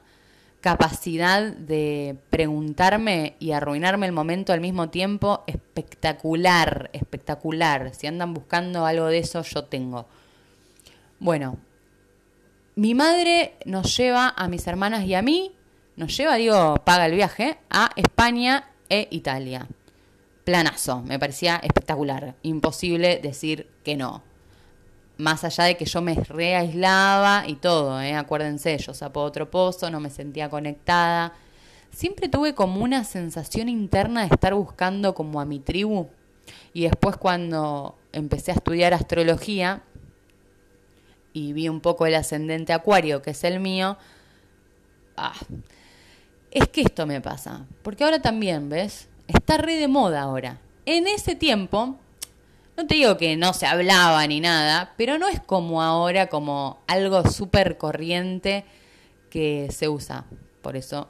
capacidad 0.68 1.54
de 1.54 2.18
preguntarme 2.30 3.38
y 3.40 3.54
arruinarme 3.54 4.06
el 4.06 4.12
momento 4.12 4.52
al 4.52 4.60
mismo 4.60 4.90
tiempo, 4.90 5.46
espectacular, 5.48 6.90
espectacular. 6.92 7.96
Si 7.96 8.06
andan 8.06 8.34
buscando 8.34 8.86
algo 8.86 9.06
de 9.06 9.20
eso, 9.20 9.44
yo 9.44 9.64
tengo. 9.64 10.08
Bueno, 11.20 11.58
mi 12.76 12.96
madre 12.96 13.54
nos 13.64 13.96
lleva 13.96 14.34
a 14.36 14.50
mis 14.50 14.68
hermanas 14.68 15.06
y 15.06 15.16
a 15.16 15.22
mí, 15.22 15.54
nos 15.96 16.18
lleva, 16.18 16.36
digo, 16.36 16.76
paga 16.84 17.06
el 17.06 17.14
viaje, 17.14 17.58
a 17.70 17.92
España 17.96 18.70
e 18.90 19.08
Italia. 19.12 19.70
Planazo, 20.44 21.02
me 21.02 21.18
parecía 21.18 21.62
espectacular, 21.64 22.36
imposible 22.44 23.22
decir 23.24 23.70
que 23.86 23.96
no 23.96 24.27
más 25.18 25.44
allá 25.44 25.66
de 25.66 25.78
que 25.78 25.86
yo 25.86 26.02
me 26.02 26.16
reaislaba 26.16 27.44
y 27.48 27.56
todo, 27.56 28.00
¿eh? 28.02 28.16
acuérdense, 28.16 28.78
yo 28.78 28.94
sapo 28.94 29.22
otro 29.22 29.50
pozo, 29.50 29.90
no 29.90 30.00
me 30.00 30.10
sentía 30.10 30.50
conectada. 30.50 31.34
Siempre 31.92 32.30
tuve 32.30 32.54
como 32.54 32.84
una 32.84 33.04
sensación 33.04 33.70
interna 33.70 34.22
de 34.22 34.28
estar 34.34 34.54
buscando 34.54 35.16
como 35.16 35.42
a 35.42 35.46
mi 35.46 35.60
tribu. 35.60 36.08
Y 36.74 36.84
después 36.84 37.18
cuando 37.18 37.98
empecé 38.14 38.52
a 38.52 38.56
estudiar 38.56 38.94
astrología 38.94 39.82
y 41.34 41.54
vi 41.54 41.70
un 41.70 41.82
poco 41.82 42.06
el 42.06 42.16
ascendente 42.16 42.74
acuario, 42.74 43.22
que 43.22 43.32
es 43.32 43.44
el 43.44 43.60
mío, 43.60 43.98
ah, 45.16 45.34
es 46.52 46.68
que 46.68 46.82
esto 46.82 47.06
me 47.08 47.22
pasa. 47.22 47.66
Porque 47.82 48.04
ahora 48.04 48.22
también, 48.22 48.70
¿ves? 48.70 49.10
Está 49.28 49.58
re 49.58 49.76
de 49.76 49.88
moda 49.88 50.22
ahora. 50.22 50.60
En 50.86 51.08
ese 51.08 51.36
tiempo 51.36 51.98
no 52.78 52.86
te 52.86 52.94
digo 52.94 53.18
que 53.18 53.36
no 53.36 53.54
se 53.54 53.66
hablaba 53.66 54.26
ni 54.28 54.40
nada, 54.40 54.94
pero 54.98 55.18
no 55.18 55.28
es 55.28 55.42
como 55.42 55.82
ahora, 55.82 56.28
como 56.28 56.80
algo 56.86 57.28
súper 57.30 57.78
corriente 57.78 58.66
que 59.32 59.70
se 59.72 59.90
usa. 59.90 60.26
Por 60.62 60.78
eso 60.78 61.10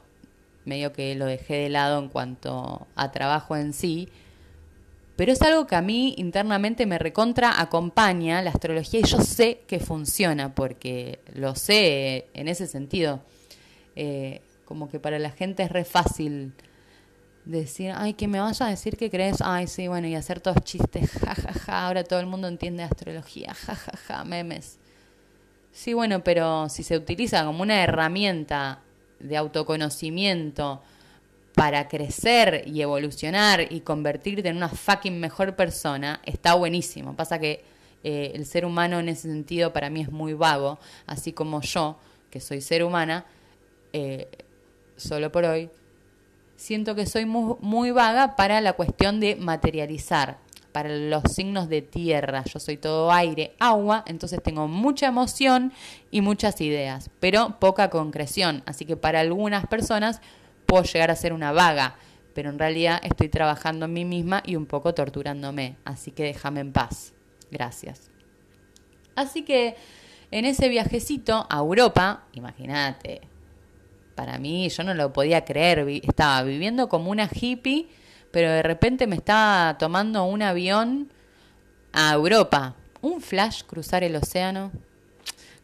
medio 0.64 0.94
que 0.94 1.14
lo 1.14 1.26
dejé 1.26 1.54
de 1.54 1.68
lado 1.68 1.98
en 1.98 2.08
cuanto 2.08 2.86
a 2.96 3.12
trabajo 3.12 3.54
en 3.54 3.74
sí. 3.74 4.08
Pero 5.16 5.32
es 5.32 5.42
algo 5.42 5.66
que 5.66 5.76
a 5.76 5.82
mí 5.82 6.14
internamente 6.16 6.86
me 6.86 6.98
recontra 6.98 7.60
acompaña 7.60 8.40
la 8.40 8.50
astrología 8.50 9.00
y 9.00 9.06
yo 9.06 9.20
sé 9.20 9.60
que 9.66 9.78
funciona 9.78 10.54
porque 10.54 11.20
lo 11.34 11.54
sé 11.54 12.28
en 12.32 12.48
ese 12.48 12.66
sentido. 12.66 13.20
Eh, 13.94 14.40
como 14.64 14.88
que 14.88 15.00
para 15.00 15.18
la 15.18 15.30
gente 15.30 15.64
es 15.64 15.70
re 15.70 15.84
fácil 15.84 16.54
decir, 17.48 17.92
ay, 17.96 18.14
que 18.14 18.28
me 18.28 18.40
vaya 18.40 18.66
a 18.66 18.70
decir 18.70 18.96
que 18.96 19.10
crees, 19.10 19.38
ay, 19.40 19.66
sí, 19.66 19.88
bueno, 19.88 20.06
y 20.06 20.14
hacer 20.14 20.40
todos 20.40 20.62
chistes, 20.64 21.10
jajaja, 21.20 21.52
ja, 21.52 21.58
ja, 21.58 21.86
ahora 21.86 22.04
todo 22.04 22.20
el 22.20 22.26
mundo 22.26 22.46
entiende 22.46 22.82
astrología, 22.82 23.54
jajaja, 23.54 23.96
ja, 23.96 24.16
ja, 24.16 24.24
memes. 24.24 24.78
Sí, 25.72 25.94
bueno, 25.94 26.22
pero 26.22 26.68
si 26.68 26.82
se 26.82 26.96
utiliza 26.96 27.44
como 27.44 27.62
una 27.62 27.82
herramienta 27.82 28.80
de 29.20 29.36
autoconocimiento 29.36 30.82
para 31.54 31.88
crecer 31.88 32.64
y 32.66 32.82
evolucionar 32.82 33.72
y 33.72 33.80
convertirte 33.80 34.48
en 34.48 34.56
una 34.56 34.68
fucking 34.68 35.18
mejor 35.18 35.56
persona, 35.56 36.20
está 36.24 36.54
buenísimo. 36.54 37.16
Pasa 37.16 37.38
que 37.38 37.64
eh, 38.04 38.32
el 38.34 38.46
ser 38.46 38.64
humano 38.64 39.00
en 39.00 39.08
ese 39.08 39.22
sentido 39.22 39.72
para 39.72 39.90
mí 39.90 40.02
es 40.02 40.10
muy 40.10 40.34
vago, 40.34 40.78
así 41.06 41.32
como 41.32 41.60
yo, 41.62 41.98
que 42.30 42.40
soy 42.40 42.60
ser 42.60 42.84
humana, 42.84 43.24
eh, 43.92 44.28
solo 44.96 45.32
por 45.32 45.44
hoy, 45.44 45.70
siento 46.58 46.96
que 46.96 47.06
soy 47.06 47.24
muy, 47.24 47.90
vaga 47.92 48.34
para 48.34 48.60
la 48.60 48.74
cuestión 48.74 49.20
de 49.20 49.36
materializar, 49.36 50.38
para 50.72 50.88
los 50.90 51.22
signos 51.32 51.68
de 51.68 51.82
tierra. 51.82 52.42
Yo 52.44 52.58
soy 52.58 52.76
todo 52.76 53.12
aire, 53.12 53.54
agua, 53.60 54.02
entonces 54.06 54.42
tengo 54.42 54.66
mucha 54.66 55.06
emoción 55.06 55.72
y 56.10 56.20
muchas 56.20 56.60
ideas, 56.60 57.10
pero 57.20 57.58
poca 57.60 57.90
concreción. 57.90 58.62
Así 58.66 58.84
que 58.84 58.96
para 58.96 59.20
algunas 59.20 59.66
personas 59.66 60.20
puedo 60.66 60.82
llegar 60.82 61.12
a 61.12 61.16
ser 61.16 61.32
una 61.32 61.52
vaga, 61.52 61.94
pero 62.34 62.50
en 62.50 62.58
realidad 62.58 63.00
estoy 63.04 63.28
trabajando 63.28 63.86
en 63.86 63.92
mí 63.92 64.04
misma 64.04 64.42
y 64.44 64.56
un 64.56 64.66
poco 64.66 64.92
torturándome. 64.94 65.76
Así 65.84 66.10
que 66.10 66.24
déjame 66.24 66.60
en 66.60 66.72
paz. 66.72 67.12
Gracias. 67.52 68.10
Así 69.14 69.42
que 69.42 69.76
en 70.32 70.44
ese 70.44 70.68
viajecito 70.68 71.46
a 71.48 71.58
Europa, 71.58 72.24
imagínate, 72.32 73.22
para 74.18 74.36
mí 74.36 74.68
yo 74.68 74.82
no 74.82 74.94
lo 74.94 75.12
podía 75.12 75.44
creer, 75.44 75.88
estaba 76.02 76.42
viviendo 76.42 76.88
como 76.88 77.12
una 77.12 77.30
hippie, 77.32 77.86
pero 78.32 78.50
de 78.50 78.64
repente 78.64 79.06
me 79.06 79.14
estaba 79.14 79.78
tomando 79.78 80.24
un 80.24 80.42
avión 80.42 81.08
a 81.92 82.14
Europa, 82.14 82.74
un 83.00 83.20
flash 83.20 83.62
cruzar 83.62 84.02
el 84.02 84.16
océano, 84.16 84.72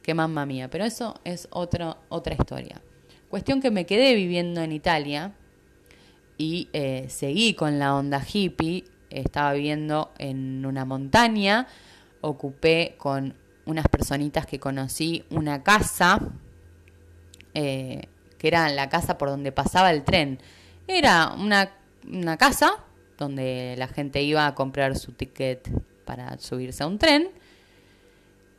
qué 0.02 0.14
mamma 0.14 0.46
mía, 0.46 0.70
pero 0.70 0.84
eso 0.84 1.18
es 1.24 1.48
otra 1.50 1.96
otra 2.08 2.36
historia. 2.36 2.80
Cuestión 3.28 3.60
que 3.60 3.72
me 3.72 3.86
quedé 3.86 4.14
viviendo 4.14 4.60
en 4.60 4.70
Italia 4.70 5.32
y 6.38 6.68
eh, 6.72 7.06
seguí 7.08 7.54
con 7.54 7.80
la 7.80 7.96
onda 7.96 8.24
hippie, 8.24 8.84
estaba 9.10 9.52
viviendo 9.54 10.12
en 10.18 10.64
una 10.64 10.84
montaña, 10.84 11.66
ocupé 12.20 12.94
con 12.98 13.34
unas 13.66 13.88
personitas 13.88 14.46
que 14.46 14.60
conocí 14.60 15.24
una 15.30 15.64
casa, 15.64 16.20
eh, 17.52 18.10
que 18.44 18.48
era 18.48 18.68
la 18.68 18.90
casa 18.90 19.16
por 19.16 19.30
donde 19.30 19.52
pasaba 19.52 19.90
el 19.90 20.04
tren. 20.04 20.38
Era 20.86 21.34
una, 21.34 21.70
casa 22.36 22.74
donde 23.16 23.74
la 23.78 23.88
gente 23.88 24.20
iba 24.20 24.46
a 24.46 24.54
comprar 24.54 24.98
su 24.98 25.12
ticket 25.12 25.66
para 26.04 26.36
subirse 26.38 26.82
a 26.82 26.86
un 26.86 26.98
tren, 26.98 27.30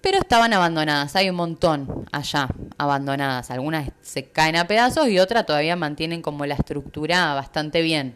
pero 0.01 0.17
estaban 0.17 0.53
abandonadas. 0.53 1.15
Hay 1.15 1.29
un 1.29 1.35
montón 1.35 2.07
allá 2.11 2.47
abandonadas. 2.79 3.51
Algunas 3.51 3.91
se 4.01 4.23
caen 4.23 4.55
a 4.55 4.65
pedazos 4.65 5.07
y 5.07 5.19
otras 5.19 5.45
todavía 5.45 5.75
mantienen 5.75 6.23
como 6.23 6.47
la 6.47 6.55
estructura 6.55 7.35
bastante 7.35 7.83
bien. 7.83 8.15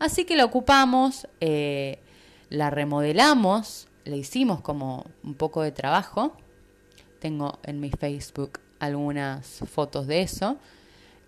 Así 0.00 0.24
que 0.24 0.34
la 0.34 0.44
ocupamos, 0.44 1.28
eh, 1.40 2.00
la 2.48 2.70
remodelamos, 2.70 3.86
le 4.04 4.16
hicimos 4.16 4.62
como 4.62 5.06
un 5.22 5.34
poco 5.34 5.62
de 5.62 5.70
trabajo. 5.70 6.36
Tengo 7.20 7.60
en 7.62 7.78
mi 7.78 7.92
Facebook 7.92 8.58
algunas 8.80 9.60
fotos 9.70 10.08
de 10.08 10.22
eso. 10.22 10.58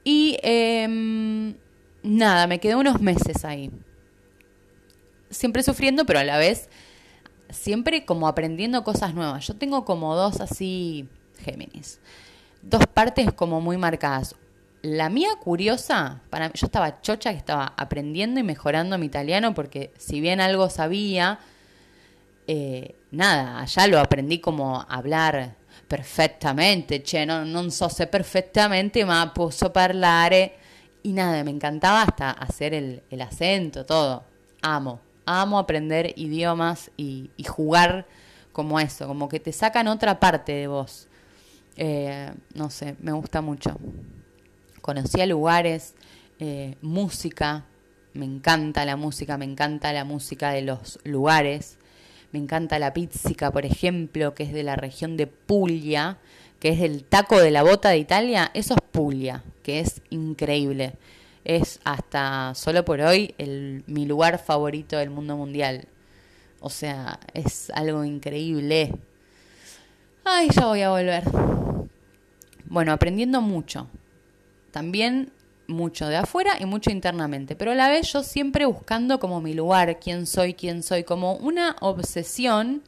Y 0.09 0.38
em, 0.45 1.57
nada, 2.05 2.47
me 2.47 2.61
quedé 2.61 2.77
unos 2.77 3.01
meses 3.01 3.45
ahí. 3.45 3.73
Siempre 5.31 5.64
sufriendo, 5.64 6.07
pero 6.07 6.21
a 6.21 6.25
la 6.25 6.38
vez 6.38 6.69
siempre 7.51 8.05
como 8.05 8.29
aprendiendo 8.29 8.85
cosas 8.85 9.14
nuevas. 9.14 9.45
Yo 9.49 9.57
tengo 9.57 9.85
como 9.85 10.14
dos 10.14 10.40
así 10.40 11.09
Géminis. 11.40 11.99
Dos 12.62 12.87
partes 12.87 13.33
como 13.33 13.61
muy 13.61 13.79
marcadas. 13.79 14.37
La 14.81 15.09
mía 15.09 15.31
curiosa, 15.42 16.23
para 16.31 16.53
yo 16.53 16.66
estaba 16.66 17.01
chocha 17.01 17.33
que 17.33 17.38
estaba 17.38 17.75
aprendiendo 17.77 18.38
y 18.38 18.45
mejorando 18.45 18.99
mi 18.99 19.07
italiano 19.07 19.55
porque 19.55 19.92
si 19.99 20.21
bien 20.21 20.40
algo 20.40 20.71
sabía, 20.71 21.40
eh, 22.47 22.95
nada, 23.11 23.59
allá 23.59 23.88
lo 23.88 23.99
aprendí 23.99 24.38
como 24.38 24.87
hablar 24.88 25.57
perfettamente, 25.87 27.03
cioè 27.03 27.25
non, 27.25 27.51
non 27.51 27.71
so 27.71 27.89
se 27.89 28.07
perfectamente, 28.07 29.05
ma 29.05 29.31
posso 29.33 29.71
parlare 29.71 30.59
y 31.03 31.12
nada, 31.12 31.45
me 31.45 31.51
encantaba 31.51 32.03
hasta 32.03 32.31
hacer 32.31 32.75
el, 32.75 33.03
acento, 33.21 33.87
todo. 33.87 34.25
Amo, 34.62 35.01
amo 35.25 35.59
aprender 35.59 36.12
idiomas 36.17 36.91
y, 36.97 37.31
y, 37.37 37.45
jugar 37.45 38.07
como 38.53 38.81
eso, 38.81 39.07
como 39.07 39.29
que 39.29 39.39
te 39.39 39.53
sacan 39.53 39.87
otra 39.87 40.19
parte 40.19 40.53
de 40.53 40.67
vos. 40.67 41.07
Eh, 41.77 42.33
no 42.55 42.71
sé, 42.71 42.97
me 43.01 43.12
gusta 43.12 43.41
mucho. 43.41 43.79
Conocía 44.81 45.27
lugares, 45.27 45.95
eh, 46.41 46.77
música, 46.81 47.67
me 48.15 48.25
encanta 48.25 48.85
la 48.85 48.97
música, 48.97 49.37
me 49.37 49.45
encanta 49.45 49.93
la 49.93 50.05
música 50.05 50.51
de 50.51 50.62
los 50.62 50.99
lugares. 51.05 51.76
Me 52.37 52.42
encanta 52.42 52.79
la 52.79 52.92
pizzica, 52.92 53.51
por 53.51 53.64
ejemplo, 53.64 54.35
que 54.35 54.42
es 54.42 54.53
de 54.53 54.62
la 54.62 54.77
región 54.77 55.16
de 55.16 55.27
Puglia, 55.27 56.18
que 56.61 56.68
es 56.68 56.83
el 56.83 57.03
taco 57.03 57.40
de 57.40 57.51
la 57.51 57.62
bota 57.62 57.88
de 57.88 57.96
Italia. 57.96 58.51
Eso 58.53 58.75
es 58.75 58.81
Puglia, 58.92 59.42
que 59.62 59.81
es 59.81 60.03
increíble. 60.11 60.92
Es 61.46 61.81
hasta 61.85 62.53
solo 62.55 62.85
por 62.85 63.01
hoy 63.01 63.35
el, 63.38 63.85
mi 63.87 64.05
lugar 64.05 64.38
favorito 64.38 64.99
del 64.99 65.09
mundo 65.09 65.35
mundial. 65.35 65.88
O 66.61 66.68
sea, 66.68 67.20
es 67.33 67.70
algo 67.70 68.05
increíble. 68.05 68.94
Ay, 70.22 70.51
ya 70.55 70.66
voy 70.66 70.83
a 70.83 70.90
volver. 70.90 71.25
Bueno, 72.66 72.92
aprendiendo 72.92 73.40
mucho. 73.40 73.88
También 74.72 75.33
mucho 75.69 76.07
de 76.07 76.17
afuera 76.17 76.57
y 76.61 76.67
mucho 76.67 76.91
internamente, 76.91 77.57
pero 77.57 77.73
a 77.73 77.75
la 77.75 77.89
vez 77.89 78.13
yo 78.13 78.23
siempre 78.23 78.67
buscando 78.67 79.19
como 79.19 79.41
mi 79.41 79.55
lugar, 79.55 79.99
quién 79.99 80.27
soy, 80.27 80.55
quién 80.55 80.83
soy, 80.83 81.05
como 81.05 81.35
una 81.37 81.77
obsesión 81.81 82.83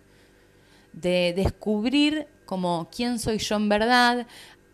de 0.93 1.33
descubrir 1.37 2.29
como 2.45 2.89
quién 2.91 3.19
soy 3.19 3.39
yo 3.39 3.57
en 3.57 3.69
verdad, 3.69 4.27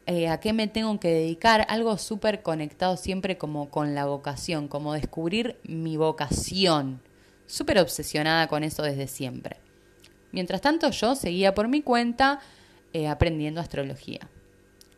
eh, 0.06 0.28
a 0.28 0.38
qué 0.38 0.52
me 0.52 0.68
tengo 0.68 1.00
que 1.00 1.08
dedicar, 1.08 1.66
algo 1.68 1.96
súper 1.98 2.42
conectado 2.42 2.96
siempre 2.96 3.38
como 3.38 3.70
con 3.70 3.94
la 3.94 4.04
vocación, 4.04 4.68
como 4.68 4.92
descubrir 4.92 5.56
mi 5.64 5.96
vocación, 5.96 7.00
súper 7.46 7.78
obsesionada 7.78 8.46
con 8.48 8.64
eso 8.64 8.82
desde 8.82 9.06
siempre. 9.08 9.56
Mientras 10.30 10.60
tanto 10.60 10.90
yo 10.90 11.14
seguía 11.14 11.54
por 11.54 11.68
mi 11.68 11.80
cuenta 11.80 12.40
eh, 12.92 13.08
aprendiendo 13.08 13.60
astrología. 13.60 14.28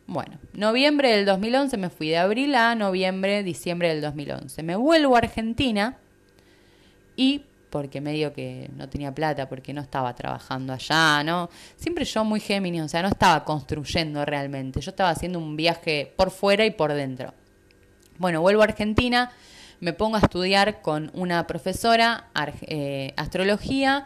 Bueno, 0.07 0.39
noviembre 0.53 1.11
del 1.11 1.25
2011 1.25 1.75
me 1.75 1.89
fui 1.89 2.07
de 2.07 2.17
abril 2.17 2.55
a 2.55 2.75
noviembre, 2.75 3.43
diciembre 3.43 3.89
del 3.89 3.99
2011. 4.01 4.63
Me 4.63 4.77
vuelvo 4.77 5.15
a 5.15 5.17
Argentina 5.17 5.97
y 7.17 7.43
porque 7.69 7.99
medio 7.99 8.31
que 8.31 8.69
no 8.77 8.87
tenía 8.87 9.13
plata, 9.13 9.49
porque 9.49 9.73
no 9.73 9.81
estaba 9.81 10.15
trabajando 10.15 10.71
allá, 10.71 11.21
¿no? 11.25 11.49
Siempre 11.75 12.05
yo 12.05 12.23
muy 12.23 12.39
Géminis, 12.39 12.83
o 12.83 12.87
sea, 12.87 13.01
no 13.01 13.09
estaba 13.09 13.43
construyendo 13.43 14.23
realmente, 14.23 14.79
yo 14.79 14.91
estaba 14.91 15.09
haciendo 15.09 15.39
un 15.39 15.57
viaje 15.57 16.13
por 16.15 16.31
fuera 16.31 16.65
y 16.65 16.71
por 16.71 16.93
dentro. 16.93 17.33
Bueno, 18.17 18.39
vuelvo 18.39 18.61
a 18.61 18.65
Argentina, 18.65 19.31
me 19.81 19.91
pongo 19.91 20.15
a 20.15 20.19
estudiar 20.19 20.81
con 20.81 21.11
una 21.15 21.45
profesora, 21.47 22.29
eh, 22.61 23.13
astrología, 23.17 24.05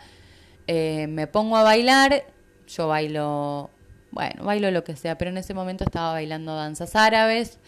eh, 0.66 1.06
me 1.08 1.28
pongo 1.28 1.58
a 1.58 1.64
bailar, 1.64 2.24
yo 2.68 2.88
bailo 2.88 3.70
bueno, 4.12 4.44
bailo 4.44 4.70
lo 4.72 4.84
que 4.84 4.96
sea, 4.96 5.18
pero 5.18 5.32
en 5.32 5.38
ese 5.38 5.54
momento 5.54 5.84
estaba 5.84 6.12
bailando 6.12 6.56
danzas 6.56 6.96
árabes, 6.96 7.60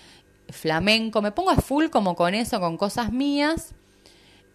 flamenco, 0.49 1.21
me 1.21 1.32
pongo 1.32 1.51
a 1.51 1.56
full 1.56 1.88
como 1.88 2.15
con 2.15 2.36
eso, 2.36 2.60
con 2.60 2.77
cosas 2.77 3.12
mías. 3.12 3.73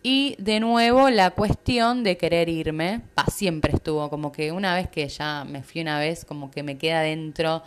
Y 0.03 0.37
de 0.39 0.61
nuevo 0.61 1.11
la 1.11 1.31
cuestión 1.31 2.05
de 2.05 2.17
querer 2.17 2.49
irme, 2.49 3.03
pa, 3.15 3.27
siempre 3.27 3.75
estuvo, 3.75 4.09
como 4.11 4.31
que 4.31 4.53
una 4.53 4.75
vez 4.75 4.89
que 4.89 5.09
ya 5.09 5.45
me 5.45 5.63
fui 5.63 5.81
una 5.81 5.99
vez, 5.99 6.25
como 6.25 6.51
que 6.51 6.63
me 6.63 6.79
queda 6.79 7.01
dentro. 7.01 7.63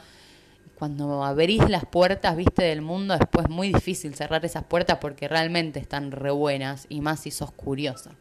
Cuando 0.76 1.24
abrís 1.24 1.68
las 1.70 1.86
puertas, 1.86 2.36
viste, 2.36 2.64
del 2.64 2.82
mundo, 2.82 3.16
después 3.18 3.46
es 3.46 3.52
muy 3.52 3.74
difícil 3.74 4.16
cerrar 4.16 4.46
esas 4.46 4.64
puertas 4.64 4.98
porque 5.00 5.28
realmente 5.28 5.80
están 5.80 6.12
re 6.12 6.32
buenas 6.32 6.88
y 6.90 7.02
más 7.02 7.20
si 7.20 7.32
sos 7.32 7.52
curiosa. 7.52 8.12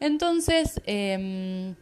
Entonces, 0.00 0.80
eh, 0.86 1.74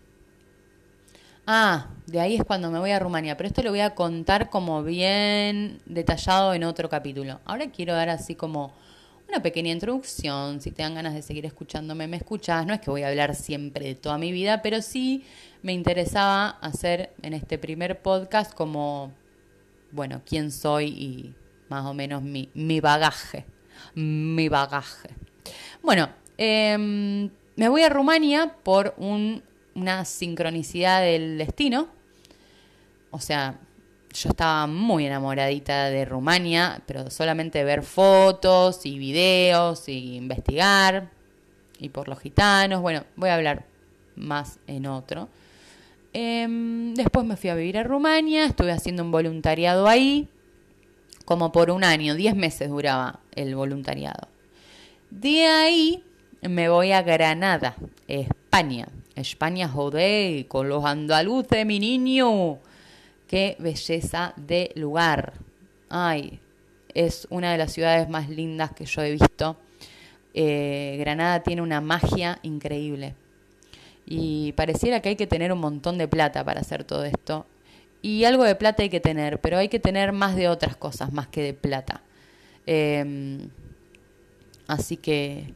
Ah, 1.51 1.87
de 2.07 2.21
ahí 2.21 2.37
es 2.37 2.45
cuando 2.45 2.71
me 2.71 2.79
voy 2.79 2.91
a 2.91 2.99
Rumania, 2.99 3.35
pero 3.39 3.49
esto 3.49 3.63
lo 3.63 3.71
voy 3.71 3.81
a 3.81 3.95
contar 3.95 4.51
como 4.51 4.83
bien 4.83 5.81
detallado 5.87 6.53
en 6.53 6.63
otro 6.63 6.91
capítulo. 6.91 7.41
Ahora 7.47 7.71
quiero 7.71 7.95
dar 7.95 8.11
así 8.11 8.35
como 8.35 8.75
una 9.31 9.41
pequeña 9.41 9.73
introducción, 9.73 10.61
si 10.61 10.73
te 10.73 10.83
dan 10.83 10.95
ganas 10.95 11.15
de 11.15 11.23
seguir 11.23 11.47
escuchándome, 11.47 12.07
me 12.07 12.19
escuchas. 12.19 12.67
No 12.67 12.75
es 12.75 12.81
que 12.81 12.91
voy 12.91 13.03
a 13.03 13.09
hablar 13.09 13.35
siempre 13.35 13.87
de 13.87 13.95
toda 13.95 14.19
mi 14.19 14.31
vida, 14.31 14.61
pero 14.61 14.83
sí 14.83 15.25
me 15.63 15.73
interesaba 15.73 16.51
hacer 16.61 17.15
en 17.23 17.33
este 17.33 17.57
primer 17.57 18.03
podcast 18.03 18.53
como, 18.53 19.11
bueno, 19.91 20.21
quién 20.27 20.53
soy 20.53 20.89
y 20.89 21.35
más 21.71 21.87
o 21.87 21.95
menos 21.95 22.23
mi, 22.23 22.51
mi 22.53 22.81
bagaje, 22.81 23.47
mi 23.95 24.51
bagaje. 24.51 25.09
Bueno, 25.83 26.11
em, 26.37 27.31
me 27.57 27.71
voy 27.71 27.85
a 27.85 27.89
Rumania 27.89 28.55
por 28.63 28.93
un 28.99 29.43
una 29.79 30.05
sincronicidad 30.05 31.03
del 31.03 31.39
destino. 31.39 31.89
O 33.11 33.21
sea, 33.21 33.59
yo 34.13 34.31
estaba 34.31 34.67
muy 34.67 35.07
enamoradita 35.07 35.91
de 35.91 36.05
Rumania, 36.05 36.83
pero 36.87 37.11
solamente 37.11 37.65
ver 37.65 37.83
fotos 37.83 38.85
y 38.85 38.99
videos 38.99 39.89
y 39.89 40.17
investigar. 40.17 41.11
Y 41.79 41.91
por 41.91 42.09
los 42.09 42.19
gitanos, 42.19 42.81
bueno, 42.81 43.05
voy 43.17 43.31
a 43.31 43.35
hablar 43.35 43.65
más 44.17 44.59
en 44.67 44.87
otro. 44.87 45.29
Em, 46.13 46.95
después 46.95 47.25
me 47.27 47.37
fui 47.37 47.51
a 47.51 47.55
vivir 47.55 47.79
a 47.79 47.85
Rumania, 47.85 48.47
estuve 48.47 48.73
haciendo 48.73 49.05
un 49.05 49.13
voluntariado 49.13 49.87
ahí, 49.87 50.29
como 51.25 51.53
por 51.53 51.71
un 51.71 51.85
año, 51.85 52.15
10 52.15 52.35
meses 52.35 52.71
duraba 52.71 53.21
el 53.35 53.55
voluntariado. 53.55 54.29
De 55.11 55.47
ahí 55.47 56.03
me 56.43 56.69
voy 56.69 56.93
a 56.93 57.03
Granada, 57.03 57.77
España. 58.07 58.89
España, 59.19 59.69
joder, 59.69 60.47
con 60.49 60.69
los 60.69 60.85
andaluces, 60.85 61.67
mi 61.67 61.79
niño. 61.79 62.59
Qué 63.27 63.57
belleza 63.59 64.33
de 64.37 64.73
lugar. 64.75 65.35
Ay, 65.89 66.41
es 66.95 67.27
una 67.31 67.53
de 67.53 67.59
las 67.59 67.73
ciudades 67.73 68.09
más 68.09 68.29
lindas 68.29 68.73
que 68.73 68.87
yo 68.87 69.03
he 69.03 69.13
visto. 69.13 69.57
Eh, 70.35 70.97
Granada 71.01 71.43
tiene 71.43 71.63
una 71.63 71.81
magia 71.81 72.39
increíble. 72.43 73.15
Y 74.07 74.53
pareciera 74.53 75.01
que 75.01 75.11
hay 75.11 75.17
que 75.17 75.27
tener 75.27 75.53
un 75.53 75.61
montón 75.61 75.99
de 75.99 76.09
plata 76.09 76.45
para 76.45 76.61
hacer 76.61 76.85
todo 76.85 77.05
esto. 77.05 77.47
Y 78.01 78.25
algo 78.25 78.45
de 78.45 78.55
plata 78.55 78.83
hay 78.83 78.89
que 78.89 79.01
tener, 79.01 79.41
pero 79.41 79.59
hay 79.59 79.69
que 79.69 79.81
tener 79.81 80.13
más 80.13 80.37
de 80.37 80.49
otras 80.49 80.77
cosas, 80.77 81.13
más 81.13 81.29
que 81.29 81.43
de 81.43 81.55
plata. 81.55 82.03
Em, 82.67 83.51
así 84.67 84.97
que, 84.97 85.55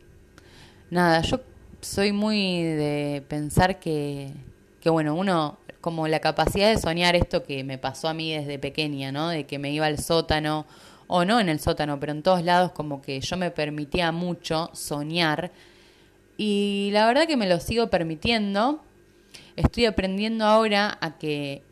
nada, 0.90 1.22
yo 1.22 1.40
soy 1.82 2.12
muy 2.12 2.62
de 2.62 3.22
pensar 3.28 3.78
que, 3.78 4.32
que, 4.80 4.88
bueno, 4.88 5.14
uno, 5.14 5.58
como 5.80 6.08
la 6.08 6.20
capacidad 6.20 6.70
de 6.70 6.78
soñar 6.78 7.16
esto 7.16 7.42
que 7.42 7.64
me 7.64 7.76
pasó 7.76 8.08
a 8.08 8.14
mí 8.14 8.32
desde 8.32 8.58
pequeña, 8.58 9.12
¿no? 9.12 9.28
De 9.28 9.44
que 9.44 9.58
me 9.58 9.70
iba 9.70 9.86
al 9.86 9.98
sótano, 9.98 10.64
o 11.08 11.24
no 11.26 11.40
en 11.40 11.48
el 11.50 11.60
sótano, 11.60 12.00
pero 12.00 12.12
en 12.12 12.22
todos 12.22 12.42
lados, 12.42 12.72
como 12.72 13.02
que 13.02 13.20
yo 13.20 13.36
me 13.36 13.50
permitía 13.50 14.12
mucho 14.12 14.70
soñar. 14.72 15.50
Y 16.38 16.90
la 16.92 17.06
verdad 17.06 17.26
que 17.26 17.36
me 17.36 17.48
lo 17.48 17.60
sigo 17.60 17.90
permitiendo. 17.90 18.82
Estoy 19.56 19.84
aprendiendo 19.84 20.46
ahora 20.46 20.96
a 21.00 21.18
que 21.18 21.62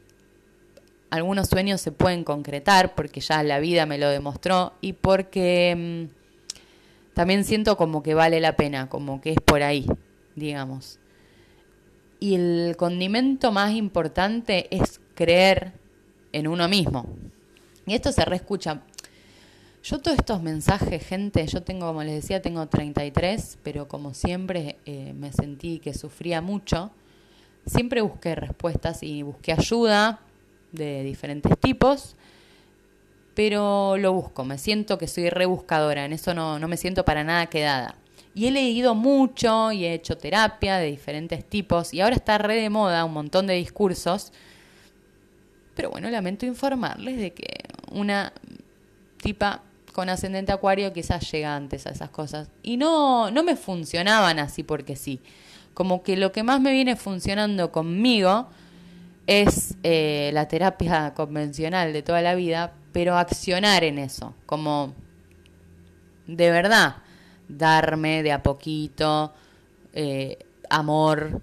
algunos 1.11 1.49
sueños 1.49 1.81
se 1.81 1.93
pueden 1.93 2.25
concretar 2.25 2.95
porque 2.95 3.21
ya 3.21 3.43
la 3.43 3.61
vida 3.61 3.87
me 3.87 3.99
lo 3.99 4.09
demostró 4.09 4.75
y 4.81 4.93
porque 4.93 6.09
mm, 6.11 6.20
también 7.15 7.45
siento 7.45 7.77
como 7.77 8.03
que 8.03 8.15
vale 8.15 8.41
la 8.41 8.57
pena, 8.57 8.89
como 8.89 9.21
que 9.21 9.33
es 9.33 9.39
por 9.45 9.63
ahí, 9.63 9.87
digamos. 10.37 10.99
Y 12.19 12.35
el 12.35 12.75
condimento 12.77 13.51
más 13.51 13.73
importante 13.73 14.75
es 14.75 15.01
creer 15.15 15.73
en 16.33 16.47
uno 16.47 16.69
mismo. 16.69 17.07
Y 17.87 17.95
esto 17.95 18.13
se 18.13 18.25
reescucha. 18.25 18.83
Yo 19.83 19.99
todos 19.99 20.19
estos 20.19 20.43
mensajes, 20.43 21.07
gente, 21.07 21.47
yo 21.47 21.63
tengo, 21.63 21.87
como 21.87 22.03
les 22.03 22.15
decía, 22.15 22.43
tengo 22.43 22.67
33, 22.67 23.59
pero 23.63 23.89
como 23.89 24.13
siempre 24.13 24.77
eh, 24.85 25.15
me 25.15 25.33
sentí 25.33 25.79
que 25.79 25.95
sufría 25.95 26.43
mucho, 26.43 26.91
siempre 27.65 28.03
busqué 28.03 28.35
respuestas 28.35 29.03
y 29.03 29.23
busqué 29.23 29.53
ayuda 29.53 30.21
de 30.73 31.03
diferentes 31.03 31.59
tipos 31.59 32.15
pero 33.43 33.97
lo 33.97 34.13
busco, 34.13 34.45
me 34.45 34.59
siento 34.59 34.99
que 34.99 35.09
soy 35.09 35.31
rebuscadora, 35.31 36.05
en 36.05 36.13
eso 36.13 36.35
no, 36.35 36.59
no 36.59 36.69
me 36.69 36.77
siento 36.77 37.07
para 37.07 37.25
nada 37.25 37.47
quedada. 37.47 37.95
Y 38.35 38.49
he 38.49 38.51
leído 38.51 38.95
mucho 38.95 39.73
y 39.73 39.87
he 39.87 39.95
hecho 39.95 40.19
terapia 40.19 40.77
de 40.77 40.91
diferentes 40.91 41.43
tipos 41.49 41.95
y 41.95 42.03
ahora 42.03 42.17
está 42.17 42.37
re 42.37 42.57
de 42.57 42.69
moda 42.69 43.03
un 43.07 43.15
montón 43.15 43.47
de 43.47 43.55
discursos. 43.55 44.31
Pero 45.75 45.89
bueno, 45.89 46.11
lamento 46.11 46.45
informarles 46.45 47.17
de 47.17 47.33
que 47.33 47.65
una 47.91 48.35
tipa 49.23 49.63
con 49.95 50.11
ascendente 50.11 50.53
acuario 50.53 50.93
quizás 50.93 51.33
llega 51.33 51.57
antes 51.57 51.87
a 51.87 51.93
esas 51.93 52.11
cosas. 52.11 52.51
Y 52.63 52.77
no, 52.77 53.31
no 53.31 53.43
me 53.43 53.57
funcionaban 53.57 54.39
así 54.39 54.65
porque 54.65 54.97
sí. 54.97 55.19
Como 55.73 56.03
que 56.03 56.19
lo 56.19 56.31
que 56.31 56.43
más 56.43 56.61
me 56.61 56.73
viene 56.73 56.95
funcionando 56.95 57.73
conmigo 57.73 58.49
es 59.27 59.77
eh, 59.83 60.31
la 60.35 60.47
terapia 60.47 61.15
convencional 61.15 61.95
de 61.95 62.03
toda 62.03 62.21
la 62.21 62.35
vida, 62.35 62.75
pero 62.93 63.17
accionar 63.17 63.85
en 63.85 63.99
eso, 63.99 64.35
como 64.47 64.95
de 66.27 66.51
verdad 66.51 66.97
darme 67.49 68.23
de 68.23 68.33
a 68.33 68.43
poquito 68.43 69.33
eh, 69.93 70.39
amor 70.69 71.43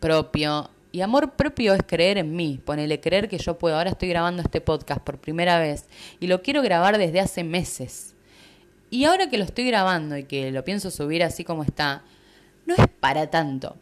propio. 0.00 0.70
Y 0.92 1.02
amor 1.02 1.32
propio 1.32 1.74
es 1.74 1.82
creer 1.86 2.18
en 2.18 2.34
mí, 2.34 2.60
ponerle 2.64 3.00
creer 3.00 3.28
que 3.28 3.38
yo 3.38 3.58
puedo. 3.58 3.76
Ahora 3.76 3.90
estoy 3.90 4.08
grabando 4.08 4.42
este 4.42 4.60
podcast 4.60 5.00
por 5.02 5.18
primera 5.18 5.60
vez 5.60 5.86
y 6.18 6.26
lo 6.26 6.42
quiero 6.42 6.62
grabar 6.62 6.98
desde 6.98 7.20
hace 7.20 7.44
meses. 7.44 8.14
Y 8.90 9.04
ahora 9.04 9.30
que 9.30 9.38
lo 9.38 9.44
estoy 9.44 9.66
grabando 9.66 10.16
y 10.16 10.24
que 10.24 10.50
lo 10.50 10.64
pienso 10.64 10.90
subir 10.90 11.22
así 11.22 11.44
como 11.44 11.62
está, 11.62 12.02
no 12.66 12.74
es 12.74 12.88
para 12.98 13.30
tanto, 13.30 13.76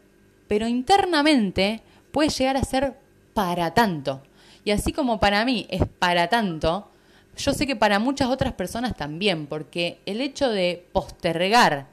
pero 0.49 0.69
internamente 0.69 1.81
puede 2.13 2.29
llegar 2.29 2.59
a 2.59 2.63
ser 2.63 2.95
para 3.33 3.73
tanto. 3.73 4.23
Y 4.69 4.71
así 4.71 4.93
como 4.93 5.19
para 5.19 5.47
mí 5.47 5.67
es 5.71 5.81
para 5.99 6.29
tanto, 6.29 6.91
yo 7.39 7.55
sé 7.55 7.67
que 7.67 7.75
para 7.75 7.99
muchas 7.99 8.29
otras 8.29 8.53
personas 8.53 8.95
también, 8.95 9.47
porque 9.47 9.99
el 10.05 10.21
hecho 10.21 10.51
de 10.51 10.85
postergar 10.93 11.87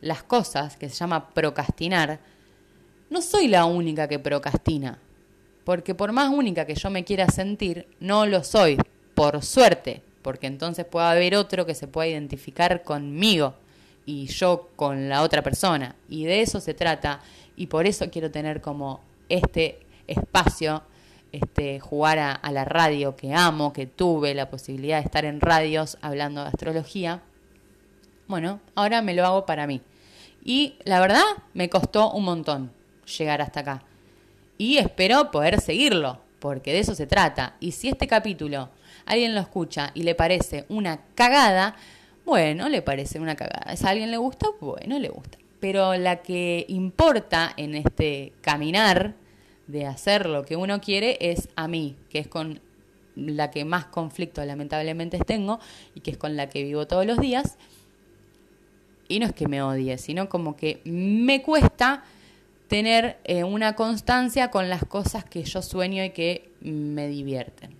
las 0.00 0.24
cosas, 0.24 0.76
que 0.76 0.88
se 0.88 0.96
llama 0.96 1.28
procrastinar, 1.28 2.18
no 3.08 3.22
soy 3.22 3.46
la 3.46 3.66
única 3.66 4.08
que 4.08 4.18
procrastina. 4.18 4.98
porque 5.62 5.94
por 5.94 6.10
más 6.10 6.28
única 6.30 6.66
que 6.66 6.74
yo 6.74 6.90
me 6.90 7.04
quiera 7.04 7.28
sentir, 7.28 7.86
no 8.00 8.26
lo 8.26 8.42
soy, 8.42 8.78
por 9.14 9.40
suerte, 9.44 10.02
porque 10.22 10.48
entonces 10.48 10.84
puede 10.84 11.06
haber 11.06 11.36
otro 11.36 11.64
que 11.66 11.76
se 11.76 11.86
pueda 11.86 12.08
identificar 12.08 12.82
conmigo 12.82 13.54
y 14.06 14.26
yo 14.26 14.70
con 14.74 15.08
la 15.08 15.22
otra 15.22 15.42
persona. 15.42 15.94
Y 16.08 16.24
de 16.24 16.40
eso 16.40 16.60
se 16.60 16.74
trata, 16.74 17.20
y 17.54 17.68
por 17.68 17.86
eso 17.86 18.10
quiero 18.10 18.32
tener 18.32 18.60
como 18.60 19.02
este 19.28 19.78
espacio, 20.08 20.82
este, 21.32 21.80
jugar 21.80 22.18
a, 22.18 22.32
a 22.32 22.52
la 22.52 22.64
radio 22.64 23.16
que 23.16 23.34
amo, 23.34 23.72
que 23.72 23.86
tuve 23.86 24.34
la 24.34 24.50
posibilidad 24.50 24.98
de 24.98 25.04
estar 25.04 25.24
en 25.24 25.40
radios 25.40 25.98
hablando 26.00 26.42
de 26.42 26.48
astrología. 26.48 27.22
Bueno, 28.28 28.60
ahora 28.74 29.02
me 29.02 29.14
lo 29.14 29.26
hago 29.26 29.46
para 29.46 29.66
mí. 29.66 29.80
Y 30.44 30.74
la 30.84 31.00
verdad 31.00 31.22
me 31.54 31.68
costó 31.68 32.12
un 32.12 32.24
montón 32.24 32.72
llegar 33.18 33.40
hasta 33.42 33.60
acá. 33.60 33.82
Y 34.58 34.78
espero 34.78 35.30
poder 35.30 35.60
seguirlo, 35.60 36.20
porque 36.38 36.72
de 36.72 36.80
eso 36.80 36.94
se 36.94 37.06
trata. 37.06 37.56
Y 37.60 37.72
si 37.72 37.88
este 37.88 38.06
capítulo 38.06 38.70
alguien 39.06 39.34
lo 39.34 39.40
escucha 39.40 39.90
y 39.94 40.02
le 40.02 40.14
parece 40.14 40.66
una 40.68 41.00
cagada, 41.14 41.76
bueno, 42.24 42.68
le 42.68 42.82
parece 42.82 43.18
una 43.18 43.34
cagada. 43.34 43.76
Si 43.76 43.86
a 43.86 43.90
alguien 43.90 44.10
le 44.10 44.16
gusta, 44.16 44.46
bueno, 44.60 44.98
le 44.98 45.08
gusta. 45.08 45.38
Pero 45.60 45.94
la 45.94 46.22
que 46.22 46.64
importa 46.68 47.52
en 47.56 47.74
este 47.74 48.32
caminar 48.40 49.14
de 49.72 49.86
hacer 49.86 50.26
lo 50.26 50.44
que 50.44 50.56
uno 50.56 50.80
quiere 50.80 51.18
es 51.20 51.48
a 51.56 51.66
mí, 51.66 51.96
que 52.10 52.18
es 52.18 52.28
con 52.28 52.60
la 53.16 53.50
que 53.50 53.64
más 53.64 53.86
conflicto 53.86 54.44
lamentablemente 54.44 55.18
tengo 55.18 55.58
y 55.94 56.00
que 56.00 56.12
es 56.12 56.16
con 56.16 56.36
la 56.36 56.48
que 56.48 56.62
vivo 56.62 56.86
todos 56.86 57.06
los 57.06 57.18
días. 57.18 57.56
Y 59.08 59.18
no 59.18 59.26
es 59.26 59.32
que 59.32 59.48
me 59.48 59.62
odie, 59.62 59.98
sino 59.98 60.28
como 60.28 60.56
que 60.56 60.80
me 60.84 61.42
cuesta 61.42 62.04
tener 62.68 63.18
eh, 63.24 63.44
una 63.44 63.74
constancia 63.74 64.50
con 64.50 64.68
las 64.68 64.84
cosas 64.84 65.24
que 65.24 65.42
yo 65.42 65.60
sueño 65.60 66.04
y 66.04 66.10
que 66.10 66.50
me 66.60 67.08
divierten. 67.08 67.74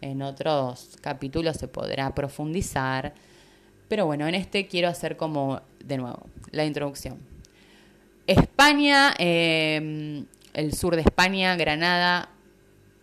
En 0.00 0.22
otros 0.22 0.96
capítulos 1.00 1.56
se 1.56 1.68
podrá 1.68 2.12
profundizar, 2.14 3.14
pero 3.88 4.06
bueno, 4.06 4.26
en 4.26 4.34
este 4.34 4.66
quiero 4.66 4.88
hacer 4.88 5.16
como, 5.16 5.60
de 5.84 5.98
nuevo, 5.98 6.26
la 6.50 6.64
introducción. 6.64 7.18
España, 8.26 9.14
em, 9.18 10.26
el 10.54 10.74
sur 10.74 10.96
de 10.96 11.02
España, 11.02 11.56
Granada, 11.56 12.28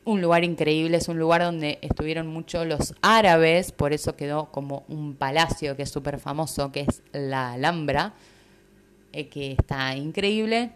un 0.06 0.22
lugar 0.22 0.44
increíble, 0.44 0.98
es 0.98 1.08
un 1.08 1.20
lugar 1.20 1.44
donde 1.44 1.78
estuvieron 1.82 2.28
mucho 2.28 2.66
los 2.66 2.96
árabes, 3.02 3.72
por 3.72 3.94
eso 3.94 4.16
quedó 4.16 4.52
como 4.52 4.84
un 4.88 5.16
palacio 5.16 5.76
que 5.76 5.84
es 5.84 5.90
súper 5.90 6.20
famoso, 6.20 6.72
que 6.72 6.82
es 6.82 7.02
la 7.12 7.54
Alhambra, 7.54 8.14
eh, 9.14 9.28
que 9.28 9.52
está 9.52 9.96
increíble 9.96 10.72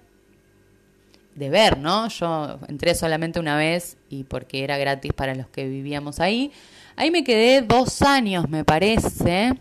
de 1.36 1.50
ver, 1.50 1.80
¿no? 1.80 2.08
Yo 2.10 2.60
entré 2.68 2.94
solamente 2.94 3.40
una 3.40 3.58
vez 3.58 3.98
y 4.10 4.24
porque 4.24 4.64
era 4.64 4.78
gratis 4.78 5.14
para 5.14 5.34
los 5.34 5.48
que 5.48 5.68
vivíamos 5.68 6.20
ahí. 6.20 6.52
Ahí 6.96 7.10
me 7.10 7.24
quedé 7.24 7.62
dos 7.62 8.02
años, 8.04 8.48
me 8.50 8.64
parece, 8.64 9.54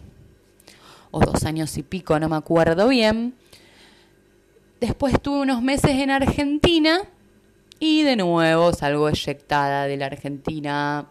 o 1.10 1.20
dos 1.20 1.44
años 1.44 1.76
y 1.78 1.82
pico, 1.82 2.18
no 2.18 2.28
me 2.28 2.36
acuerdo 2.36 2.88
bien. 2.88 3.34
Después 4.82 5.14
estuve 5.14 5.42
unos 5.42 5.62
meses 5.62 5.92
en 5.92 6.10
Argentina 6.10 7.02
y 7.78 8.02
de 8.02 8.16
nuevo 8.16 8.72
salgo 8.72 9.08
eyectada 9.08 9.86
de 9.86 9.96
la 9.96 10.06
Argentina 10.06 11.06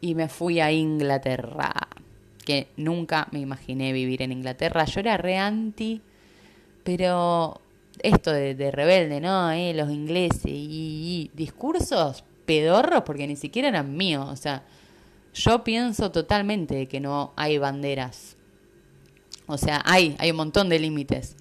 y 0.00 0.14
me 0.14 0.30
fui 0.30 0.60
a 0.60 0.72
Inglaterra, 0.72 1.74
que 2.46 2.68
nunca 2.78 3.28
me 3.30 3.40
imaginé 3.40 3.92
vivir 3.92 4.22
en 4.22 4.32
Inglaterra. 4.32 4.86
Yo 4.86 5.00
era 5.00 5.18
re 5.18 5.36
anti, 5.36 6.00
pero 6.82 7.60
esto 7.98 8.32
de, 8.32 8.70
rebelde, 8.70 9.20
¿no? 9.20 9.50
Eh, 9.50 9.74
los 9.74 9.90
ingleses 9.90 10.46
y, 10.46 11.30
discursos 11.34 12.24
pedorros 12.46 13.02
porque 13.02 13.26
ni 13.26 13.36
siquiera 13.36 13.68
eran 13.68 13.94
míos. 13.94 14.26
O 14.30 14.36
sea, 14.36 14.62
yo 15.34 15.62
pienso 15.62 16.10
totalmente 16.10 16.86
que 16.86 17.00
no 17.00 17.34
hay 17.36 17.58
banderas. 17.58 18.38
O 19.46 19.58
sea, 19.58 19.82
hay, 19.84 20.16
hay 20.18 20.30
un 20.30 20.38
montón 20.38 20.70
de 20.70 20.78
límites. 20.78 21.36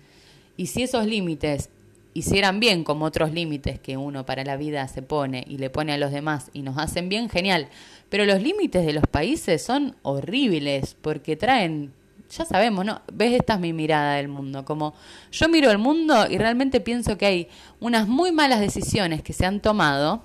Y 0.58 0.68
si 0.68 0.84
esos 0.84 1.06
límites 1.06 1.70
hicieran 2.14 2.60
bien 2.60 2.84
como 2.84 3.06
otros 3.06 3.32
límites 3.32 3.80
que 3.80 3.98
uno 3.98 4.26
para 4.26 4.44
la 4.44 4.56
vida 4.56 4.88
se 4.88 5.02
pone 5.02 5.44
y 5.48 5.58
le 5.58 5.70
pone 5.70 5.94
a 5.94 5.98
los 5.98 6.12
demás 6.12 6.52
y 6.54 6.62
nos 6.62 6.78
hacen 6.78 7.10
bien, 7.10 7.30
genial. 7.30 7.70
Pero 8.10 8.26
los 8.26 8.42
límites 8.42 8.86
de 8.86 8.94
los 8.94 9.06
países 9.08 9.64
son 9.64 9.96
horribles 10.04 10.96
porque 11.02 11.36
traen 11.36 11.92
ya 12.30 12.46
sabemos, 12.46 12.84
¿no? 12.86 13.02
Ves, 13.14 13.34
esta 13.34 13.54
es 13.56 13.60
mi 13.60 13.74
mirada 13.74 14.16
del 14.16 14.28
mundo. 14.28 14.66
Como 14.66 14.94
yo 15.32 15.50
miro 15.50 15.70
el 15.72 15.78
mundo 15.78 16.26
y 16.30 16.38
realmente 16.38 16.82
pienso 16.82 17.18
que 17.18 17.26
hay 17.26 17.48
unas 17.80 18.08
muy 18.08 18.32
malas 18.32 18.60
decisiones 18.60 19.22
que 19.22 19.34
se 19.34 19.46
han 19.46 19.60
tomado, 19.60 20.24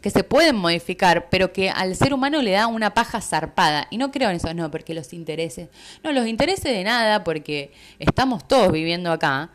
que 0.00 0.10
se 0.10 0.24
pueden 0.24 0.56
modificar, 0.56 1.28
pero 1.30 1.52
que 1.52 1.70
al 1.70 1.96
ser 1.96 2.14
humano 2.14 2.40
le 2.42 2.52
da 2.52 2.66
una 2.66 2.94
paja 2.94 3.20
zarpada. 3.20 3.86
Y 3.90 3.98
no 3.98 4.10
creo 4.10 4.30
en 4.30 4.36
eso, 4.36 4.52
no, 4.54 4.70
porque 4.70 4.94
los 4.94 5.12
intereses. 5.12 5.68
No, 6.02 6.12
los 6.12 6.26
intereses 6.26 6.64
de 6.64 6.84
nada, 6.84 7.24
porque 7.24 7.72
estamos 7.98 8.46
todos 8.46 8.72
viviendo 8.72 9.10
acá 9.10 9.50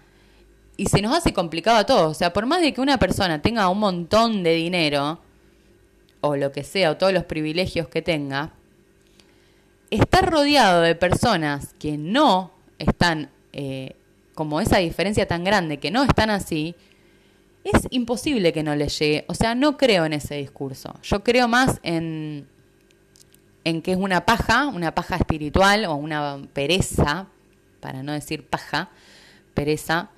y 0.77 0.87
se 0.87 1.01
nos 1.01 1.15
hace 1.15 1.33
complicado 1.33 1.77
a 1.77 1.85
todos. 1.85 2.11
O 2.11 2.13
sea, 2.13 2.33
por 2.33 2.45
más 2.45 2.61
de 2.61 2.73
que 2.73 2.81
una 2.81 2.97
persona 2.97 3.41
tenga 3.41 3.69
un 3.69 3.79
montón 3.79 4.43
de 4.43 4.53
dinero, 4.55 5.19
o 6.21 6.35
lo 6.35 6.51
que 6.51 6.63
sea, 6.63 6.91
o 6.91 6.97
todos 6.97 7.13
los 7.13 7.25
privilegios 7.25 7.87
que 7.87 8.01
tenga, 8.01 8.51
estar 9.89 10.29
rodeado 10.29 10.81
de 10.81 10.95
personas 10.95 11.73
que 11.79 11.97
no 11.97 12.51
están, 12.79 13.29
eh, 13.51 13.95
como 14.33 14.59
esa 14.59 14.79
diferencia 14.79 15.27
tan 15.27 15.43
grande, 15.43 15.77
que 15.77 15.91
no 15.91 16.03
están 16.03 16.29
así, 16.29 16.75
es 17.63 17.87
imposible 17.91 18.53
que 18.53 18.63
no 18.63 18.75
les 18.75 18.97
llegue. 18.99 19.25
O 19.27 19.33
sea, 19.33 19.55
no 19.55 19.77
creo 19.77 20.05
en 20.05 20.13
ese 20.13 20.35
discurso. 20.35 20.93
Yo 21.03 21.23
creo 21.23 21.47
más 21.47 21.79
en, 21.83 22.47
en 23.63 23.81
que 23.81 23.91
es 23.91 23.97
una 23.97 24.25
paja, 24.25 24.67
una 24.67 24.93
paja 24.93 25.15
espiritual 25.15 25.85
o 25.85 25.95
una 25.95 26.41
pereza, 26.53 27.27
para 27.79 28.03
no 28.03 28.13
decir 28.13 28.45
paja, 28.45 28.89
pereza, 29.53 30.09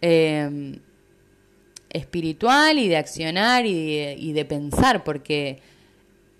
eh, 0.00 0.78
espiritual 1.90 2.78
y 2.78 2.88
de 2.88 2.96
accionar 2.96 3.64
y 3.66 4.32
de 4.32 4.44
pensar, 4.44 5.02
porque 5.04 5.62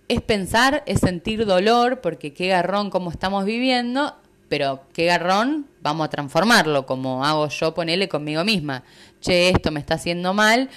es 0.08 0.20
pensar, 0.20 0.82
es 0.86 1.00
sentir 1.00 1.46
dolor, 1.46 2.00
porque 2.00 2.32
qué 2.32 2.48
garrón 2.48 2.90
como 2.90 3.10
estamos 3.10 3.44
viviendo, 3.44 4.14
pero 4.48 4.82
qué 4.92 5.06
garrón, 5.06 5.66
vamos 5.82 6.06
a 6.06 6.10
transformarlo, 6.10 6.86
como 6.86 7.24
hago 7.24 7.48
yo, 7.48 7.74
ponele 7.74 8.08
conmigo 8.08 8.44
misma. 8.44 8.82
Che, 9.20 9.50
esto 9.50 9.70
me 9.70 9.80
está 9.80 9.94
haciendo 9.94 10.34
mal, 10.34 10.68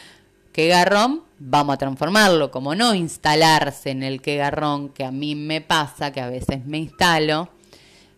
qué 0.52 0.68
garrón, 0.68 1.24
vamos 1.38 1.76
a 1.76 1.78
transformarlo, 1.78 2.52
como 2.52 2.76
no 2.76 2.94
instalarse 2.96 3.92
en 3.92 4.04
el 4.04 4.22
qué 4.22 4.38
garrón 4.38 4.90
que 4.90 5.04
a 5.04 5.12
mí 5.12 5.36
me 5.36 5.62
pasa, 5.62 6.12
que 6.12 6.22
a 6.22 6.30
veces 6.30 6.66
me 6.66 6.80
instalo 6.80 7.50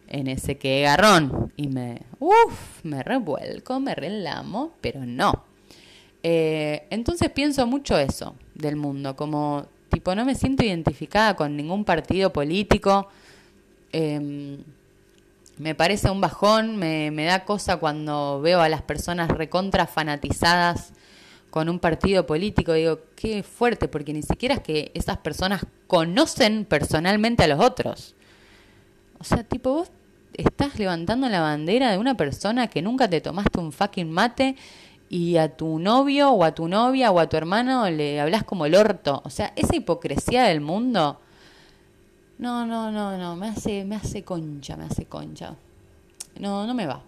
en 0.08 0.28
ese 0.28 0.58
qué 0.58 0.82
garrón 0.82 1.54
y 1.56 1.68
me, 1.68 2.02
uff, 2.20 2.84
me 2.84 3.04
revuelco, 3.04 3.80
me 3.80 3.96
relamo, 3.96 4.74
pero 4.82 5.06
no. 5.06 5.46
Eh, 6.24 6.86
entonces 6.90 7.30
pienso 7.30 7.66
mucho 7.66 7.98
eso 7.98 8.36
del 8.54 8.76
mundo, 8.76 9.16
como 9.16 9.66
tipo, 9.90 10.14
no 10.16 10.26
me 10.26 10.36
siento 10.36 10.64
identificada 10.64 11.36
con 11.36 11.56
ningún 11.56 11.84
partido 11.86 12.32
político. 12.32 13.08
Em, 13.92 14.58
me 15.62 15.76
parece 15.76 16.10
un 16.10 16.22
bajón, 16.22 16.78
me, 16.78 17.12
me, 17.12 17.26
da 17.26 17.46
cosa 17.46 17.78
cuando 17.78 18.42
veo 18.42 18.62
a 18.62 18.70
las 18.70 18.82
personas 18.82 19.30
recontra 19.30 19.86
fanatizadas 19.86 20.92
con 21.52 21.70
un 21.70 21.78
partido 21.78 22.26
político. 22.26 22.74
Digo, 22.74 23.02
qué 23.16 23.44
fuerte, 23.44 23.88
porque 23.88 24.12
ni 24.12 24.24
siquiera 24.24 24.56
es 24.56 24.62
que 24.62 24.92
esas 24.96 25.18
personas 25.18 25.64
conocen 25.86 26.66
personalmente 26.66 27.44
a 27.44 27.48
los 27.48 27.60
otros. 27.60 28.16
O 29.20 29.24
sea, 29.24 29.44
tipo, 29.44 29.74
vos 29.74 29.92
estás 30.34 30.80
levantando 30.80 31.30
la 31.30 31.42
bandera 31.42 31.92
de 31.92 32.00
una 32.00 32.18
persona 32.18 32.68
que 32.68 32.82
nunca 32.82 33.08
te 33.08 33.22
tomaste 33.22 33.60
un 33.60 33.72
fucking 33.72 34.10
mate 34.10 34.56
y 35.10 35.38
a 35.38 35.56
tu 35.56 35.78
novio 35.78 36.32
o 36.32 36.44
a 36.44 36.56
tu 36.56 36.68
novia 36.68 37.12
o 37.12 37.20
a 37.20 37.30
tu 37.30 37.38
hermano 37.38 37.88
le 37.88 38.20
hablas 38.20 38.44
como 38.44 38.66
el 38.66 38.74
orto. 38.74 39.22
O 39.26 39.30
sea, 39.30 39.54
esa 39.56 39.76
hipocresía 39.76 40.46
del 40.46 40.62
mundo. 40.62 41.22
No, 42.42 42.66
no, 42.66 42.90
no, 42.90 43.20
no, 43.20 43.36
me 43.36 43.50
hace, 43.50 43.86
me 43.86 43.96
hace 43.96 44.24
concha, 44.24 44.76
me 44.76 44.86
hace 44.86 45.06
concha. 45.06 45.54
No, 46.40 46.66
no 46.66 46.74
me 46.74 46.88
va. 46.88 47.04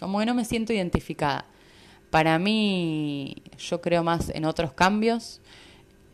Como 0.00 0.18
que 0.18 0.24
no 0.24 0.32
me 0.32 0.46
siento 0.46 0.72
identificada. 0.72 1.44
Para 2.08 2.38
mí, 2.38 3.36
yo 3.58 3.82
creo 3.82 4.02
más 4.02 4.30
en 4.30 4.46
otros 4.46 4.72
cambios, 4.72 5.42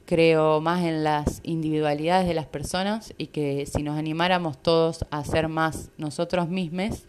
creo 0.05 0.61
más 0.61 0.83
en 0.83 1.05
las 1.05 1.43
individualidades 1.45 2.27
de 2.27 2.35
las 2.35 2.47
personas 2.47 3.15
y 3.17 3.29
que 3.29 3.67
si 3.67 3.85
nos 3.85 3.97
animáramos 3.97 4.61
todos 4.61 5.07
a 5.13 5.23
ser 5.25 5.47
más 5.47 5.91
nosotros 5.97 6.49
mismos, 6.49 7.05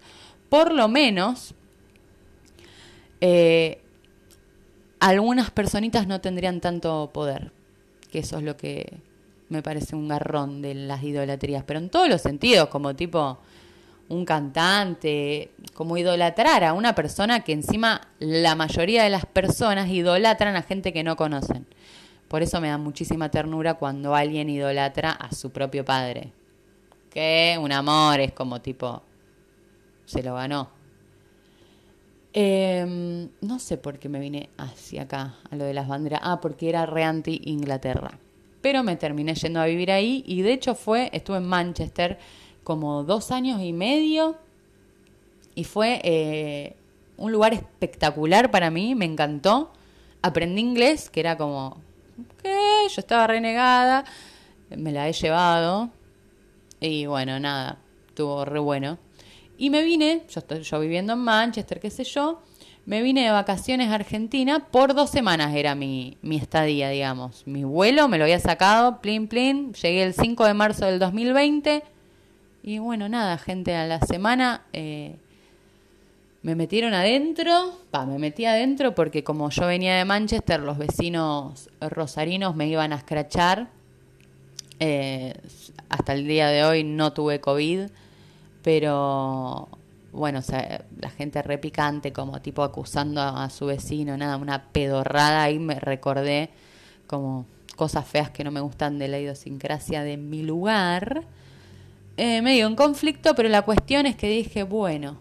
por 0.49 0.71
lo 0.71 0.87
menos 0.87 1.55
eh, 3.19 3.81
algunas 4.99 5.49
personitas 5.49 6.05
no 6.05 6.21
tendrían 6.21 6.61
tanto 6.61 7.09
poder, 7.11 7.51
que 8.11 8.19
eso 8.19 8.37
es 8.37 8.43
lo 8.43 8.57
que 8.57 9.06
me 9.49 9.61
parece 9.61 9.95
un 9.95 10.07
garrón 10.07 10.61
de 10.61 10.75
las 10.75 11.03
idolatrías, 11.03 11.63
pero 11.65 11.79
en 11.79 11.89
todos 11.89 12.09
los 12.09 12.21
sentidos, 12.21 12.67
como 12.67 12.95
tipo 12.95 13.39
un 14.09 14.25
cantante, 14.25 15.51
como 15.73 15.97
idolatrar 15.97 16.63
a 16.63 16.73
una 16.73 16.95
persona 16.95 17.41
que 17.41 17.53
encima 17.53 18.01
la 18.19 18.55
mayoría 18.55 19.03
de 19.03 19.09
las 19.09 19.25
personas 19.25 19.89
idolatran 19.89 20.55
a 20.55 20.61
gente 20.61 20.93
que 20.93 21.03
no 21.03 21.15
conocen. 21.15 21.65
Por 22.27 22.41
eso 22.41 22.59
me 22.59 22.69
da 22.69 22.77
muchísima 22.77 23.29
ternura 23.29 23.75
cuando 23.75 24.15
alguien 24.15 24.49
idolatra 24.49 25.11
a 25.11 25.33
su 25.33 25.51
propio 25.51 25.85
padre. 25.85 26.31
Que 27.09 27.57
un 27.59 27.71
amor 27.71 28.19
es 28.19 28.33
como 28.33 28.61
tipo, 28.61 29.01
se 30.05 30.23
lo 30.23 30.35
ganó. 30.35 30.69
Em, 32.33 33.29
no 33.41 33.59
sé 33.59 33.77
por 33.77 33.97
qué 33.97 34.09
me 34.09 34.19
vine 34.19 34.49
hacia 34.57 35.03
acá, 35.03 35.35
a 35.49 35.55
lo 35.55 35.63
de 35.63 35.73
las 35.73 35.87
banderas. 35.87 36.19
Ah, 36.23 36.39
porque 36.41 36.69
era 36.69 36.85
re 36.85 37.03
anti 37.03 37.41
Inglaterra. 37.45 38.19
Pero 38.61 38.83
me 38.83 38.95
terminé 38.95 39.35
yendo 39.35 39.59
a 39.61 39.65
vivir 39.65 39.91
ahí 39.91 40.23
y 40.25 40.41
de 40.41 40.53
hecho 40.53 40.75
fue, 40.75 41.09
estuve 41.13 41.37
en 41.37 41.47
Manchester 41.47 42.17
como 42.63 43.03
dos 43.03 43.31
años 43.31 43.61
y 43.61 43.71
medio 43.71 44.37
y 45.55 45.63
fue 45.63 46.01
eh, 46.03 46.75
un 47.17 47.31
lugar 47.31 47.53
espectacular 47.53 48.51
para 48.51 48.69
mí, 48.69 48.95
me 48.95 49.05
encantó. 49.05 49.71
Aprendí 50.21 50.61
inglés, 50.61 51.09
que 51.09 51.19
era 51.19 51.37
como, 51.37 51.81
¿qué? 52.41 52.87
Yo 52.93 52.99
estaba 52.99 53.27
renegada, 53.27 54.05
me 54.69 54.91
la 54.91 55.07
he 55.07 55.13
llevado 55.13 55.89
y 56.79 57.05
bueno, 57.05 57.39
nada, 57.39 57.79
estuvo 58.07 58.45
re 58.45 58.59
bueno. 58.59 58.99
Y 59.57 59.69
me 59.69 59.83
vine, 59.83 60.23
yo 60.29 60.39
estoy 60.39 60.61
yo 60.61 60.79
viviendo 60.79 61.13
en 61.13 61.19
Manchester, 61.19 61.79
qué 61.79 61.89
sé 61.89 62.03
yo, 62.03 62.41
me 62.87 63.01
vine 63.01 63.25
de 63.25 63.31
vacaciones 63.31 63.89
a 63.89 63.95
Argentina, 63.95 64.67
por 64.71 64.93
dos 64.95 65.09
semanas 65.09 65.53
era 65.53 65.75
mi, 65.75 66.17
mi 66.21 66.37
estadía, 66.37 66.87
digamos. 66.87 67.45
Mi 67.45 67.65
vuelo 67.65 68.07
me 68.07 68.17
lo 68.17 68.23
había 68.23 68.39
sacado, 68.39 69.01
plin, 69.01 69.27
plin, 69.27 69.73
llegué 69.73 70.03
el 70.03 70.13
5 70.13 70.45
de 70.45 70.53
marzo 70.53 70.85
del 70.85 70.97
2020 70.97 71.83
y 72.63 72.79
bueno, 72.79 73.09
nada, 73.09 73.37
gente, 73.37 73.75
a 73.75 73.85
la 73.87 73.99
semana 73.99 74.63
eh, 74.71 75.17
me 76.43 76.55
metieron 76.55 76.93
adentro, 76.93 77.77
pa, 77.91 78.05
me 78.05 78.19
metí 78.19 78.45
adentro 78.45 78.95
porque 78.95 79.21
como 79.21 79.49
yo 79.49 79.67
venía 79.67 79.97
de 79.97 80.05
Manchester, 80.05 80.61
los 80.61 80.77
vecinos 80.77 81.69
rosarinos 81.81 82.55
me 82.55 82.67
iban 82.67 82.93
a 82.93 82.95
escrachar. 82.95 83.67
Eh, 84.79 85.33
hasta 85.89 86.13
el 86.13 86.25
día 86.25 86.47
de 86.47 86.63
hoy 86.63 86.85
no 86.85 87.11
tuve 87.11 87.41
COVID, 87.41 87.87
pero 88.63 89.67
bueno, 90.17 90.39
o 90.39 90.41
sea, 90.41 90.85
la 90.99 91.09
gente 91.09 91.41
repicante, 91.41 92.11
como 92.11 92.41
tipo 92.41 92.63
acusando 92.63 93.21
a, 93.21 93.49
su 93.49 93.67
vecino, 93.67 94.17
nada, 94.17 94.37
una 94.37 94.63
pedorrada, 94.71 95.43
ahí 95.43 95.59
me 95.59 95.79
recordé 95.79 96.49
como 97.05 97.45
cosas 97.75 98.05
feas 98.05 98.31
que 98.31 98.43
no 98.43 98.51
me 98.51 98.59
gustan 98.59 98.99
de 98.99 99.07
la 99.07 99.19
idiosincrasia 99.19 100.03
de 100.03 100.17
mi 100.17 100.41
lugar. 100.41 101.23
Eh, 102.17 102.41
me 102.41 102.65
un 102.65 102.75
conflicto, 102.75 103.35
pero 103.35 103.47
la 103.47 103.61
cuestión 103.61 104.07
es 104.07 104.15
que 104.15 104.27
dije, 104.27 104.63
bueno, 104.63 105.19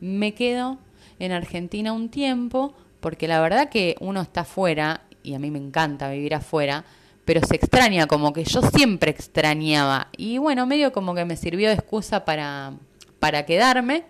me 0.00 0.32
quedo 0.34 0.78
en 1.18 1.32
Argentina 1.32 1.92
un 1.92 2.08
tiempo, 2.08 2.74
porque 3.00 3.26
la 3.26 3.40
verdad 3.40 3.68
que 3.68 3.96
uno 4.00 4.22
está 4.22 4.42
afuera, 4.42 5.02
y 5.22 5.34
a 5.34 5.38
mí 5.38 5.50
me 5.50 5.58
encanta 5.58 6.08
vivir 6.10 6.34
afuera, 6.34 6.84
pero 7.24 7.44
se 7.44 7.56
extraña, 7.56 8.06
como 8.06 8.32
que 8.32 8.44
yo 8.44 8.62
siempre 8.62 9.10
extrañaba. 9.10 10.08
Y 10.16 10.38
bueno, 10.38 10.64
medio 10.64 10.92
como 10.92 11.14
que 11.14 11.24
me 11.24 11.36
sirvió 11.36 11.68
de 11.68 11.74
excusa 11.74 12.24
para, 12.24 12.74
para 13.18 13.44
quedarme. 13.44 14.04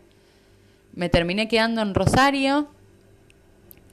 Me 0.95 1.09
terminé 1.09 1.49
quedando 1.49 1.83
en 1.83 1.95
Rosario, 1.95 2.69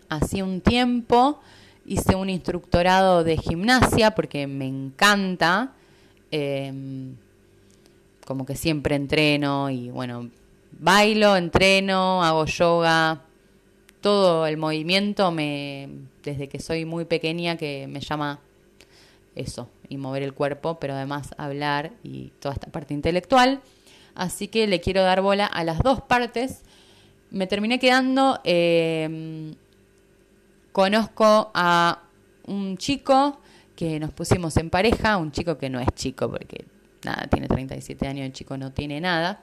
hacía 0.10 0.43
un 0.43 0.62
tiempo, 0.62 1.39
hice 1.86 2.15
un 2.15 2.29
instructorado 2.29 3.23
de 3.23 3.38
gimnasia 3.38 4.12
porque 4.12 4.47
me 4.47 4.67
encanta. 4.67 5.73
Em, 6.31 7.15
como 8.25 8.45
que 8.45 8.55
siempre 8.55 8.95
entreno 8.95 9.69
y 9.69 9.91
bueno, 9.91 10.29
bailo, 10.71 11.38
entreno, 11.38 12.23
hago 12.23 12.45
yoga, 12.45 13.21
todo 14.01 14.47
el 14.47 14.58
movimiento 14.58 15.31
me 15.31 15.89
desde 16.23 16.49
que 16.49 16.60
soy 16.60 16.86
muy 16.86 17.05
pequeña 17.05 17.55
que 17.55 17.88
me 17.88 18.01
llama 18.01 18.39
eso 19.36 19.69
y 19.89 19.97
mover 19.97 20.23
el 20.23 20.34
cuerpo, 20.34 20.79
pero 20.79 20.93
además 20.93 21.29
hablar 21.38 21.91
y 22.03 22.31
toda 22.39 22.55
esta 22.55 22.71
parte 22.71 22.93
intelectual. 22.93 23.62
Así 24.15 24.47
que 24.47 24.65
le 24.65 24.81
quiero 24.81 25.01
dar 25.03 25.21
bola 25.21 25.45
a 25.45 25.63
las 25.63 25.79
dos 25.79 26.01
partes. 26.01 26.63
Me 27.36 27.48
terminé 27.48 27.80
quedando, 27.80 28.39
em, 28.45 29.54
conozco 30.71 31.52
a 31.54 32.04
un 32.48 32.78
chico 32.78 33.41
que 33.76 34.00
nos 34.00 34.13
pusimos 34.13 34.56
en 34.56 34.69
pareja, 34.69 35.17
un 35.17 35.34
chico 35.34 35.58
que 35.58 35.69
no 35.69 35.82
es 35.82 35.88
chico 35.95 36.32
porque 36.32 36.63
nada, 37.04 37.28
tiene 37.28 37.50
37 37.50 38.08
años, 38.08 38.26
el 38.26 38.32
chico 38.32 38.58
no 38.58 38.71
tiene 38.71 39.02
nada. 39.02 39.41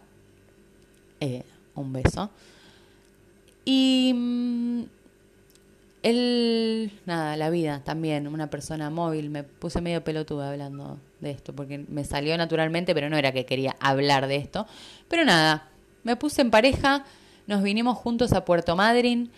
Eh, 1.21 1.43
un 1.75 1.93
beso. 1.93 2.31
Y 3.67 4.15
mm, 4.15 4.83
él, 6.03 6.93
nada, 7.05 7.37
la 7.37 7.51
vida 7.51 7.83
también, 7.85 8.27
una 8.27 8.49
persona 8.49 8.89
móvil, 8.89 9.29
me 9.29 9.45
puse 9.45 9.83
medio 9.83 10.03
pelotuda 10.03 10.51
hablando 10.51 10.99
de 11.21 11.31
esto, 11.31 11.55
porque 11.55 11.77
me 11.77 12.05
salió 12.05 12.39
naturalmente, 12.39 12.95
pero 12.95 13.11
no 13.11 13.19
era 13.19 13.33
que 13.33 13.45
quería 13.45 13.77
hablar 13.81 14.29
de 14.29 14.37
esto. 14.37 14.67
Pero 15.09 15.27
nada, 15.27 15.69
me 16.05 16.17
puse 16.17 16.41
en 16.41 16.51
pareja, 16.51 17.05
nos 17.47 17.63
vinimos 17.63 17.99
juntos 17.99 18.33
a 18.33 18.45
Puerto 18.45 18.77
Madryn, 18.77 19.31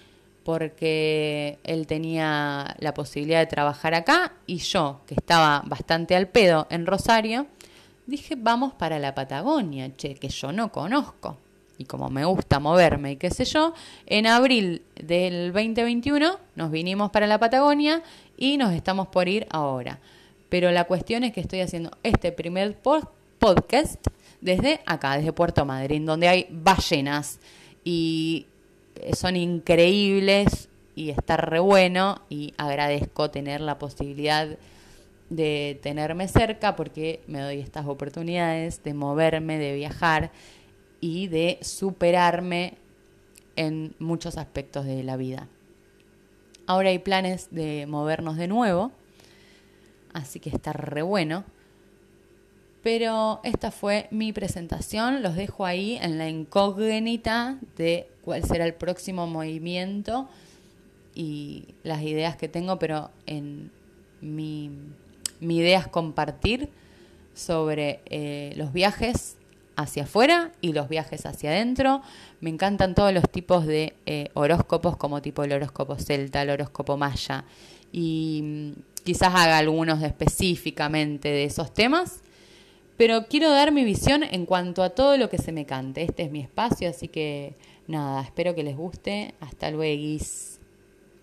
porque 0.44 1.58
él 1.64 1.86
tenía 1.86 2.76
la 2.78 2.94
posibilidad 2.94 3.40
de 3.40 3.46
trabajar 3.46 3.94
acá 3.94 4.34
y 4.46 4.58
yo, 4.58 5.00
que 5.06 5.14
estaba 5.14 5.62
bastante 5.66 6.14
al 6.14 6.28
pedo 6.28 6.66
en 6.70 6.86
Rosario, 6.86 7.46
dije, 8.06 8.36
vamos 8.36 8.74
para 8.74 8.98
la 8.98 9.14
Patagonia, 9.14 9.96
che, 9.96 10.14
que 10.14 10.28
yo 10.28 10.52
no 10.52 10.70
conozco. 10.70 11.38
Y 11.76 11.86
como 11.86 12.08
me 12.08 12.24
gusta 12.24 12.60
moverme 12.60 13.12
y 13.12 13.16
qué 13.16 13.30
sé 13.30 13.44
yo, 13.44 13.74
en 14.06 14.26
abril 14.26 14.82
del 14.94 15.52
2021 15.52 16.38
nos 16.54 16.70
vinimos 16.70 17.10
para 17.10 17.26
la 17.26 17.40
Patagonia 17.40 18.02
y 18.36 18.58
nos 18.58 18.72
estamos 18.74 19.08
por 19.08 19.28
ir 19.28 19.46
ahora. 19.50 19.98
Pero 20.48 20.70
la 20.70 20.84
cuestión 20.84 21.24
es 21.24 21.32
que 21.32 21.40
estoy 21.40 21.60
haciendo 21.60 21.90
este 22.04 22.30
primer 22.30 22.76
podcast 22.76 24.06
desde 24.40 24.82
acá, 24.86 25.16
desde 25.16 25.32
Puerto 25.32 25.64
Madryn, 25.64 26.06
donde 26.06 26.28
hay 26.28 26.46
ballenas 26.50 27.40
y 27.84 28.46
son 29.12 29.36
increíbles 29.36 30.68
y 30.96 31.10
está 31.10 31.36
re 31.36 31.58
bueno 31.58 32.22
y 32.28 32.54
agradezco 32.56 33.30
tener 33.30 33.60
la 33.60 33.78
posibilidad 33.78 34.56
de 35.30 35.78
tenerme 35.82 36.28
cerca 36.28 36.76
porque 36.76 37.20
me 37.26 37.40
doy 37.40 37.60
estas 37.60 37.86
oportunidades 37.86 38.82
de 38.82 38.94
moverme, 38.94 39.58
de 39.58 39.74
viajar 39.74 40.30
y 41.00 41.28
de 41.28 41.58
superarme 41.62 42.74
en 43.56 43.94
muchos 43.98 44.38
aspectos 44.38 44.84
de 44.84 45.02
la 45.02 45.16
vida. 45.16 45.48
Ahora 46.66 46.88
hay 46.88 46.98
planes 46.98 47.48
de 47.50 47.86
movernos 47.86 48.36
de 48.36 48.48
nuevo, 48.48 48.92
así 50.12 50.40
que 50.40 50.50
está 50.50 50.72
re 50.72 51.02
bueno. 51.02 51.44
Pero 52.84 53.40
esta 53.42 53.72
fue 53.72 54.06
mi 54.12 54.32
presentación, 54.32 55.22
los 55.22 55.34
dejo 55.34 55.66
ahí 55.66 55.98
en 56.00 56.18
la 56.18 56.28
incógnita 56.28 57.58
de 57.76 58.08
cuál 58.22 58.44
será 58.44 58.64
el 58.64 58.74
próximo 58.74 59.26
movimiento 59.26 60.28
y 61.14 61.74
las 61.82 62.02
ideas 62.02 62.36
que 62.36 62.46
tengo, 62.48 62.78
pero 62.78 63.10
en 63.26 63.72
mi 64.20 64.70
mi 65.44 65.58
idea 65.58 65.80
es 65.80 65.88
compartir 65.88 66.70
sobre 67.34 68.00
eh, 68.06 68.52
los 68.56 68.72
viajes 68.72 69.36
hacia 69.76 70.04
afuera 70.04 70.52
y 70.60 70.72
los 70.72 70.88
viajes 70.88 71.26
hacia 71.26 71.50
adentro. 71.50 72.02
Me 72.40 72.50
encantan 72.50 72.94
todos 72.94 73.12
los 73.12 73.24
tipos 73.30 73.66
de 73.66 73.94
eh, 74.06 74.30
horóscopos, 74.34 74.96
como 74.96 75.20
tipo 75.20 75.44
el 75.44 75.52
horóscopo 75.52 75.96
celta, 75.96 76.42
el 76.42 76.50
horóscopo 76.50 76.96
maya. 76.96 77.44
Y 77.92 78.40
mm, 78.42 79.02
quizás 79.04 79.34
haga 79.34 79.58
algunos 79.58 80.02
específicamente 80.02 81.28
de 81.28 81.44
esos 81.44 81.74
temas. 81.74 82.22
Pero 82.96 83.26
quiero 83.26 83.50
dar 83.50 83.72
mi 83.72 83.84
visión 83.84 84.22
en 84.22 84.46
cuanto 84.46 84.82
a 84.82 84.90
todo 84.90 85.16
lo 85.16 85.28
que 85.28 85.38
se 85.38 85.52
me 85.52 85.66
cante. 85.66 86.02
Este 86.02 86.24
es 86.24 86.30
mi 86.30 86.40
espacio, 86.40 86.88
así 86.88 87.08
que 87.08 87.54
nada, 87.88 88.22
espero 88.22 88.54
que 88.54 88.62
les 88.62 88.76
guste. 88.76 89.34
Hasta 89.40 89.70
luego. 89.70 90.18